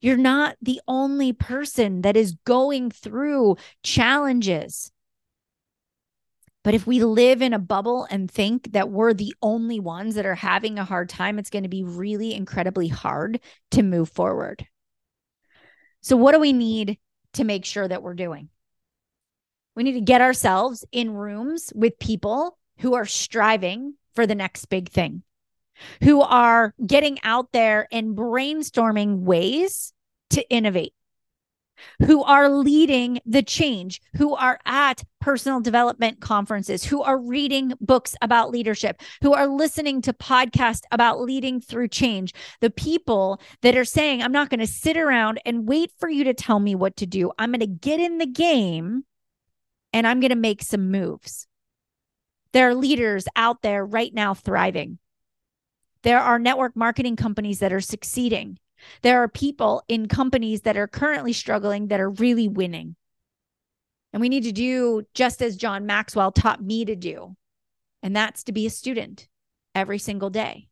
You're 0.00 0.16
not 0.16 0.54
the 0.62 0.80
only 0.86 1.32
person 1.32 2.02
that 2.02 2.16
is 2.16 2.36
going 2.44 2.92
through 2.92 3.56
challenges. 3.82 4.92
But 6.66 6.74
if 6.74 6.84
we 6.84 7.04
live 7.04 7.42
in 7.42 7.52
a 7.52 7.60
bubble 7.60 8.08
and 8.10 8.28
think 8.28 8.72
that 8.72 8.90
we're 8.90 9.14
the 9.14 9.36
only 9.40 9.78
ones 9.78 10.16
that 10.16 10.26
are 10.26 10.34
having 10.34 10.80
a 10.80 10.84
hard 10.84 11.08
time, 11.08 11.38
it's 11.38 11.48
going 11.48 11.62
to 11.62 11.68
be 11.68 11.84
really 11.84 12.34
incredibly 12.34 12.88
hard 12.88 13.38
to 13.70 13.84
move 13.84 14.08
forward. 14.08 14.66
So, 16.00 16.16
what 16.16 16.32
do 16.32 16.40
we 16.40 16.52
need 16.52 16.98
to 17.34 17.44
make 17.44 17.64
sure 17.64 17.86
that 17.86 18.02
we're 18.02 18.14
doing? 18.14 18.48
We 19.76 19.84
need 19.84 19.92
to 19.92 20.00
get 20.00 20.20
ourselves 20.20 20.84
in 20.90 21.12
rooms 21.12 21.72
with 21.72 22.00
people 22.00 22.58
who 22.78 22.94
are 22.94 23.06
striving 23.06 23.94
for 24.16 24.26
the 24.26 24.34
next 24.34 24.64
big 24.64 24.88
thing, 24.88 25.22
who 26.02 26.20
are 26.20 26.74
getting 26.84 27.22
out 27.22 27.52
there 27.52 27.86
and 27.92 28.16
brainstorming 28.16 29.20
ways 29.20 29.92
to 30.30 30.50
innovate, 30.50 30.94
who 32.04 32.22
are 32.22 32.48
leading 32.48 33.20
the 33.24 33.42
change, 33.42 34.00
who 34.16 34.34
are 34.34 34.58
at 34.64 35.04
personal 35.20 35.60
development 35.60 36.20
conferences, 36.20 36.84
who 36.84 37.02
are 37.02 37.18
reading 37.18 37.72
books 37.80 38.14
about 38.22 38.50
leadership, 38.50 39.00
who 39.22 39.32
are 39.34 39.46
listening 39.46 40.00
to 40.02 40.12
podcasts 40.12 40.82
about 40.92 41.20
leading 41.20 41.60
through 41.60 41.88
change. 41.88 42.32
The 42.60 42.70
people 42.70 43.40
that 43.62 43.76
are 43.76 43.84
saying, 43.84 44.22
I'm 44.22 44.32
not 44.32 44.50
going 44.50 44.60
to 44.60 44.66
sit 44.66 44.96
around 44.96 45.40
and 45.44 45.68
wait 45.68 45.90
for 45.98 46.08
you 46.08 46.24
to 46.24 46.34
tell 46.34 46.60
me 46.60 46.74
what 46.74 46.96
to 46.96 47.06
do. 47.06 47.32
I'm 47.38 47.50
going 47.50 47.60
to 47.60 47.66
get 47.66 48.00
in 48.00 48.18
the 48.18 48.26
game 48.26 49.04
and 49.92 50.06
I'm 50.06 50.20
going 50.20 50.30
to 50.30 50.36
make 50.36 50.62
some 50.62 50.90
moves. 50.90 51.46
There 52.52 52.68
are 52.68 52.74
leaders 52.74 53.26
out 53.36 53.62
there 53.62 53.84
right 53.84 54.12
now 54.14 54.34
thriving. 54.34 54.98
There 56.02 56.20
are 56.20 56.38
network 56.38 56.76
marketing 56.76 57.16
companies 57.16 57.58
that 57.58 57.72
are 57.72 57.80
succeeding. 57.80 58.58
There 59.02 59.22
are 59.22 59.28
people 59.28 59.82
in 59.88 60.08
companies 60.08 60.62
that 60.62 60.76
are 60.76 60.86
currently 60.86 61.32
struggling 61.32 61.88
that 61.88 62.00
are 62.00 62.10
really 62.10 62.48
winning. 62.48 62.96
And 64.12 64.20
we 64.20 64.28
need 64.28 64.44
to 64.44 64.52
do 64.52 65.02
just 65.14 65.42
as 65.42 65.56
John 65.56 65.86
Maxwell 65.86 66.32
taught 66.32 66.62
me 66.62 66.84
to 66.84 66.96
do, 66.96 67.36
and 68.02 68.14
that's 68.14 68.44
to 68.44 68.52
be 68.52 68.66
a 68.66 68.70
student 68.70 69.28
every 69.74 69.98
single 69.98 70.30
day. 70.30 70.68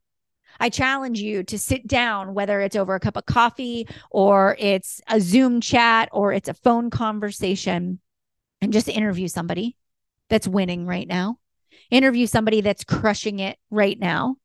I 0.61 0.71
challenge 0.71 1.21
you 1.21 1.43
to 1.45 1.59
sit 1.59 1.87
down, 1.87 2.33
whether 2.33 2.61
it's 2.61 2.77
over 2.77 2.95
a 2.95 3.01
cup 3.01 3.17
of 3.17 3.27
coffee 3.27 3.89
or 4.11 4.57
it's 4.59 5.01
a 5.09 5.21
Zoom 5.21 5.61
chat 5.61 6.09
or 6.13 6.33
it's 6.33 6.49
a 6.49 6.55
phone 6.55 6.91
conversation, 6.91 7.99
and 8.61 8.73
just 8.73 8.89
interview 8.89 9.29
somebody 9.29 9.77
that's 10.31 10.49
winning 10.49 10.87
right 10.87 11.09
now. 11.09 11.39
Interview 11.91 12.27
somebody 12.27 12.61
that's 12.61 12.85
crushing 12.85 13.41
it 13.41 13.59
right 13.69 13.99
now. 13.99 14.37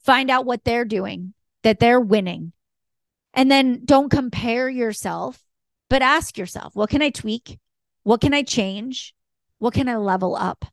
Find 0.00 0.30
out 0.30 0.46
what 0.46 0.64
they're 0.64 0.84
doing, 0.84 1.34
that 1.62 1.78
they're 1.78 2.00
winning, 2.00 2.52
and 3.34 3.50
then 3.50 3.82
don't 3.84 4.10
compare 4.10 4.68
yourself, 4.68 5.42
but 5.88 6.02
ask 6.02 6.36
yourself, 6.36 6.74
what 6.74 6.90
can 6.90 7.02
I 7.02 7.10
tweak? 7.10 7.58
What 8.02 8.20
can 8.20 8.34
I 8.34 8.42
change? 8.42 9.14
What 9.58 9.74
can 9.74 9.88
I 9.88 9.96
level 9.96 10.36
up 10.36 10.64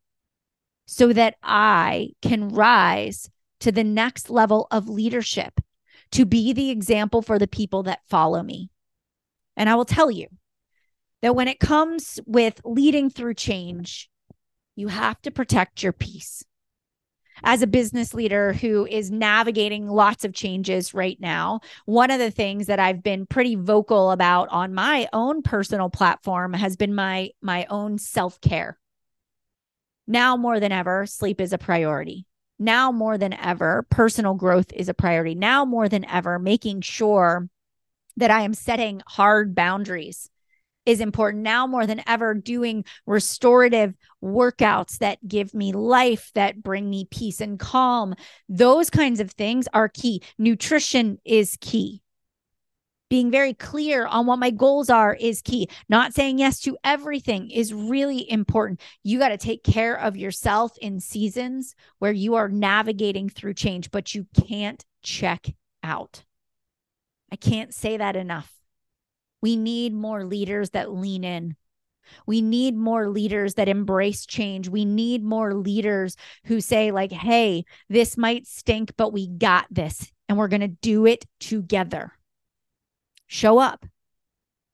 so 0.85 1.13
that 1.13 1.35
I 1.43 2.09
can 2.21 2.49
rise 2.49 3.29
to 3.59 3.71
the 3.71 3.83
next 3.83 4.29
level 4.29 4.67
of 4.71 4.89
leadership 4.89 5.59
to 6.11 6.25
be 6.25 6.53
the 6.53 6.71
example 6.71 7.21
for 7.21 7.37
the 7.37 7.47
people 7.47 7.83
that 7.83 7.99
follow 8.09 8.41
me? 8.41 8.71
And 9.55 9.69
I 9.69 9.75
will 9.75 9.85
tell 9.85 10.09
you 10.09 10.27
that 11.21 11.35
when 11.35 11.47
it 11.47 11.59
comes 11.59 12.19
with 12.25 12.61
leading 12.63 13.09
through 13.09 13.33
change, 13.35 14.09
you 14.75 14.87
have 14.87 15.21
to 15.23 15.31
protect 15.31 15.83
your 15.83 15.93
peace 15.93 16.43
as 17.43 17.61
a 17.61 17.67
business 17.67 18.13
leader 18.13 18.53
who 18.53 18.85
is 18.85 19.11
navigating 19.11 19.87
lots 19.87 20.25
of 20.25 20.33
changes 20.33 20.93
right 20.93 21.19
now, 21.19 21.61
one 21.85 22.11
of 22.11 22.19
the 22.19 22.31
things 22.31 22.67
that 22.67 22.79
I've 22.79 23.03
been 23.03 23.25
pretty 23.25 23.55
vocal 23.55 24.11
about 24.11 24.49
on 24.49 24.73
my 24.73 25.07
own 25.13 25.41
personal 25.41 25.89
platform 25.89 26.53
has 26.53 26.75
been 26.75 26.95
my 26.95 27.31
my 27.41 27.65
own 27.69 27.97
self-care. 27.97 28.77
Now 30.07 30.37
more 30.37 30.59
than 30.59 30.71
ever, 30.71 31.05
sleep 31.05 31.39
is 31.39 31.53
a 31.53 31.57
priority. 31.57 32.25
Now 32.57 32.91
more 32.91 33.17
than 33.17 33.33
ever, 33.33 33.85
personal 33.89 34.33
growth 34.33 34.73
is 34.73 34.89
a 34.89 34.93
priority. 34.93 35.35
Now 35.35 35.65
more 35.65 35.87
than 35.87 36.03
ever, 36.05 36.39
making 36.39 36.81
sure 36.81 37.47
that 38.17 38.31
I 38.31 38.41
am 38.41 38.53
setting 38.53 39.01
hard 39.07 39.55
boundaries 39.55 40.29
is 40.89 40.99
important 40.99 41.43
now 41.43 41.67
more 41.67 41.85
than 41.85 42.01
ever 42.07 42.33
doing 42.33 42.83
restorative 43.05 43.95
workouts 44.23 44.97
that 44.97 45.25
give 45.27 45.53
me 45.53 45.71
life 45.71 46.31
that 46.33 46.63
bring 46.63 46.89
me 46.89 47.05
peace 47.11 47.39
and 47.41 47.59
calm 47.59 48.15
those 48.47 48.89
kinds 48.89 49.19
of 49.19 49.31
things 49.31 49.67
are 49.73 49.87
key 49.87 50.21
nutrition 50.37 51.19
is 51.23 51.57
key 51.61 52.01
being 53.09 53.31
very 53.31 53.53
clear 53.53 54.05
on 54.05 54.25
what 54.25 54.39
my 54.39 54.51
goals 54.51 54.89
are 54.89 55.15
is 55.15 55.41
key. 55.41 55.67
Not 55.89 56.13
saying 56.13 56.37
yes 56.37 56.59
to 56.61 56.77
everything 56.83 57.49
is 57.49 57.73
really 57.73 58.29
important. 58.29 58.79
You 59.03 59.17
got 59.17 59.29
to 59.29 59.37
take 59.37 59.63
care 59.63 59.99
of 59.99 60.15
yourself 60.15 60.77
in 60.79 60.99
seasons 60.99 61.75
where 61.97 62.11
you 62.11 62.35
are 62.35 62.49
navigating 62.49 63.27
through 63.27 63.55
change, 63.55 63.89
but 63.89 64.13
you 64.13 64.27
can't 64.47 64.85
check 65.01 65.47
out. 65.83 66.23
I 67.31 67.35
can't 67.35 67.73
say 67.73 67.97
that 67.97 68.15
enough. 68.15 68.58
We 69.41 69.55
need 69.55 69.93
more 69.93 70.25
leaders 70.25 70.71
that 70.71 70.91
lean 70.91 71.23
in. 71.23 71.55
We 72.25 72.41
need 72.41 72.75
more 72.75 73.07
leaders 73.09 73.55
that 73.55 73.69
embrace 73.69 74.25
change. 74.25 74.67
We 74.67 74.85
need 74.85 75.23
more 75.23 75.53
leaders 75.53 76.15
who 76.45 76.61
say, 76.61 76.91
like, 76.91 77.11
hey, 77.11 77.65
this 77.87 78.17
might 78.17 78.47
stink, 78.47 78.93
but 78.97 79.13
we 79.13 79.27
got 79.27 79.67
this 79.69 80.11
and 80.27 80.37
we're 80.37 80.47
going 80.47 80.61
to 80.61 80.67
do 80.67 81.05
it 81.05 81.25
together. 81.39 82.13
Show 83.27 83.59
up. 83.59 83.85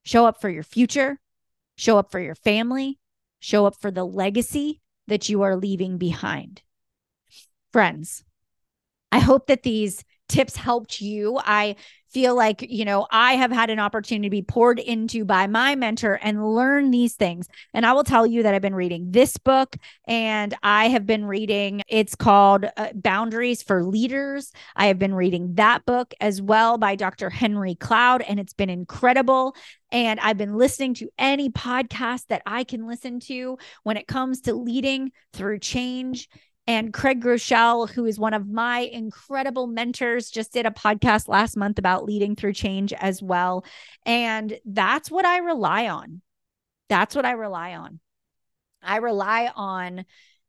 Show 0.02 0.24
up 0.26 0.40
for 0.40 0.48
your 0.48 0.62
future. 0.62 1.18
Show 1.76 1.98
up 1.98 2.10
for 2.10 2.20
your 2.20 2.34
family. 2.34 2.98
Show 3.40 3.66
up 3.66 3.76
for 3.78 3.90
the 3.90 4.04
legacy 4.04 4.80
that 5.08 5.28
you 5.28 5.42
are 5.42 5.56
leaving 5.56 5.98
behind. 5.98 6.62
Friends, 7.72 8.24
I 9.12 9.18
hope 9.18 9.46
that 9.46 9.62
these 9.62 10.04
tips 10.28 10.56
helped 10.56 11.00
you. 11.00 11.38
I 11.44 11.76
feel 12.16 12.34
like, 12.34 12.64
you 12.68 12.84
know, 12.84 13.06
I 13.10 13.34
have 13.34 13.52
had 13.52 13.68
an 13.68 13.78
opportunity 13.78 14.26
to 14.26 14.30
be 14.30 14.40
poured 14.40 14.78
into 14.78 15.26
by 15.26 15.46
my 15.46 15.74
mentor 15.74 16.18
and 16.22 16.54
learn 16.54 16.90
these 16.90 17.14
things. 17.14 17.46
And 17.74 17.84
I 17.84 17.92
will 17.92 18.04
tell 18.04 18.26
you 18.26 18.42
that 18.42 18.54
I've 18.54 18.62
been 18.62 18.74
reading 18.74 19.10
this 19.10 19.36
book 19.36 19.76
and 20.06 20.54
I 20.62 20.88
have 20.88 21.04
been 21.04 21.26
reading, 21.26 21.82
it's 21.88 22.14
called 22.14 22.64
uh, 22.76 22.88
Boundaries 22.94 23.62
for 23.62 23.84
Leaders. 23.84 24.50
I 24.74 24.86
have 24.86 24.98
been 24.98 25.14
reading 25.14 25.56
that 25.56 25.84
book 25.84 26.14
as 26.18 26.40
well 26.40 26.78
by 26.78 26.96
Dr. 26.96 27.28
Henry 27.28 27.74
Cloud, 27.74 28.22
and 28.22 28.40
it's 28.40 28.54
been 28.54 28.70
incredible. 28.70 29.54
And 29.92 30.18
I've 30.20 30.38
been 30.38 30.56
listening 30.56 30.94
to 30.94 31.10
any 31.18 31.50
podcast 31.50 32.28
that 32.28 32.40
I 32.46 32.64
can 32.64 32.86
listen 32.86 33.20
to 33.20 33.58
when 33.82 33.98
it 33.98 34.06
comes 34.06 34.40
to 34.42 34.54
leading 34.54 35.12
through 35.34 35.58
change 35.58 36.28
and 36.66 36.92
Craig 36.92 37.22
Groeschel, 37.22 37.88
who 37.88 38.06
is 38.06 38.18
one 38.18 38.34
of 38.34 38.48
my 38.48 38.80
incredible 38.80 39.68
mentors, 39.68 40.30
just 40.30 40.52
did 40.52 40.66
a 40.66 40.72
podcast 40.72 41.28
last 41.28 41.56
month 41.56 41.78
about 41.78 42.04
leading 42.04 42.34
through 42.34 42.54
change 42.54 42.92
as 42.92 43.22
well. 43.22 43.64
And 44.04 44.58
that's 44.64 45.08
what 45.10 45.24
I 45.24 45.38
rely 45.38 45.88
on. 45.88 46.22
That's 46.88 47.14
what 47.14 47.24
I 47.24 47.32
rely 47.32 47.76
on. 47.76 48.00
I 48.82 48.96
rely 48.96 49.50
on, 49.54 50.06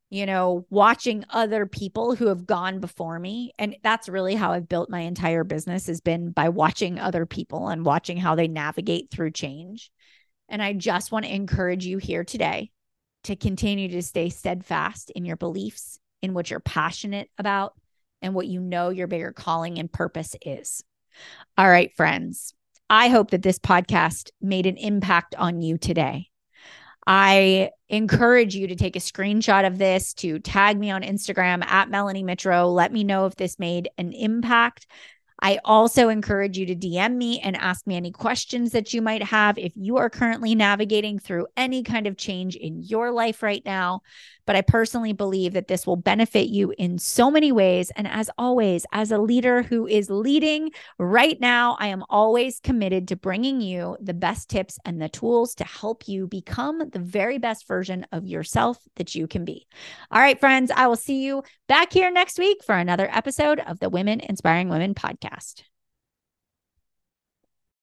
you 0.10 0.26
know, 0.26 0.66
watching 0.72 1.24
other 1.30 1.68
people 1.68 2.16
who 2.16 2.28
have 2.28 2.48
gone 2.48 2.80
before 2.80 3.20
me. 3.20 3.52
And 3.60 3.76
that's 3.84 4.10
really 4.10 4.34
how 4.34 4.54
I've 4.54 4.70
built 4.70 4.90
my 4.90 5.02
entire 5.02 5.44
business 5.44 5.86
has 5.86 6.02
been 6.02 6.32
by 6.32 6.50
watching 6.50 6.98
other 6.98 7.28
people 7.28 7.68
and 7.68 7.86
watching 7.86 8.18
how 8.18 8.34
they 8.34 8.48
navigate 8.48 9.12
through 9.12 9.32
change. 9.32 9.92
And 10.50 10.64
I 10.64 10.74
just 10.74 11.12
want 11.12 11.26
to 11.26 11.34
encourage 11.34 11.86
you 11.86 12.00
here 12.00 12.24
today 12.24 12.72
to 13.26 13.36
continue 13.36 13.90
to 13.90 14.02
stay 14.02 14.30
steadfast 14.30 15.12
in 15.12 15.24
your 15.24 15.36
beliefs 15.36 16.00
in 16.22 16.34
what 16.34 16.50
you're 16.50 16.60
passionate 16.60 17.30
about 17.38 17.74
and 18.22 18.34
what 18.34 18.48
you 18.48 18.60
know 18.60 18.90
your 18.90 19.08
bigger 19.08 19.32
calling 19.32 19.80
and 19.80 19.92
purpose 19.92 20.36
is. 20.42 20.84
All 21.58 21.70
right, 21.70 21.94
friends. 21.96 22.54
I 22.90 23.10
hope 23.10 23.32
that 23.32 23.42
this 23.42 23.60
podcast 23.60 24.30
made 24.42 24.66
an 24.66 24.78
impact 24.78 25.36
on 25.36 25.62
you 25.62 25.78
today. 25.78 26.30
I 27.06 27.72
encourage 27.88 28.54
you 28.54 28.68
to 28.68 28.76
take 28.76 28.96
a 28.96 29.00
screenshot 29.00 29.66
of 29.66 29.78
this 29.78 30.14
to 30.16 30.40
tag 30.40 30.78
me 30.78 30.92
on 30.92 31.04
Instagram 31.04 31.66
at 31.66 31.90
Melanie 31.90 32.24
Mitro. 32.24 32.74
Let 32.74 32.92
me 32.92 33.04
know 33.04 33.26
if 33.26 33.36
this 33.36 33.60
made 33.60 33.90
an 33.98 34.12
impact. 34.12 34.88
I 35.40 35.60
also 35.64 36.10
encourage 36.10 36.58
you 36.58 36.66
to 36.66 36.76
DM 36.76 37.16
me 37.16 37.40
and 37.40 37.56
ask 37.56 37.86
me 37.86 37.96
any 37.96 38.12
questions 38.12 38.72
that 38.72 38.94
you 38.94 39.02
might 39.02 39.24
have 39.24 39.58
if 39.58 39.72
you 39.76 39.98
are 39.98 40.10
currently 40.10 40.56
navigating 40.56 41.20
through 41.20 41.48
any 41.56 41.84
kind 41.84 42.08
of 42.08 42.18
change 42.18 42.56
in 42.56 42.82
your 42.82 43.12
life 43.12 43.44
right 43.44 43.64
now. 43.66 44.02
But 44.48 44.56
I 44.56 44.62
personally 44.62 45.12
believe 45.12 45.54
that 45.54 45.68
this 45.68 45.86
will 45.86 45.98
benefit 45.98 46.48
you 46.48 46.74
in 46.78 46.98
so 46.98 47.30
many 47.30 47.52
ways. 47.52 47.92
And 47.98 48.08
as 48.08 48.30
always, 48.38 48.86
as 48.94 49.12
a 49.12 49.18
leader 49.18 49.62
who 49.62 49.86
is 49.86 50.10
leading 50.10 50.72
right 50.98 51.40
now, 51.40 51.76
I 51.80 51.88
am 51.88 52.06
always 52.10 52.62
committed 52.62 53.10
to 53.10 53.18
bringing 53.18 53.60
you 53.60 53.98
the 54.00 54.14
best 54.14 54.50
tips 54.50 54.80
and 54.86 55.02
the 55.02 55.10
tools 55.10 55.54
to 55.56 55.66
help 55.66 56.08
you 56.08 56.28
become 56.28 56.90
the 56.90 57.00
very 57.00 57.38
best 57.38 57.68
version 57.68 58.08
of 58.14 58.26
yourself 58.26 58.80
that 58.96 59.16
you 59.16 59.28
can 59.28 59.44
be. 59.44 59.68
All 60.12 60.22
right, 60.22 60.40
friends, 60.40 60.72
I 60.74 60.88
will 60.88 60.96
see 60.96 61.24
you 61.26 61.44
back 61.68 61.92
here 61.92 62.10
next 62.10 62.40
week 62.40 62.64
for 62.64 62.76
another 62.76 63.10
episode 63.12 63.60
of 63.60 63.80
the 63.80 63.90
Women 63.90 64.22
Inspiring 64.22 64.70
Women 64.70 64.94
podcast. 65.28 65.77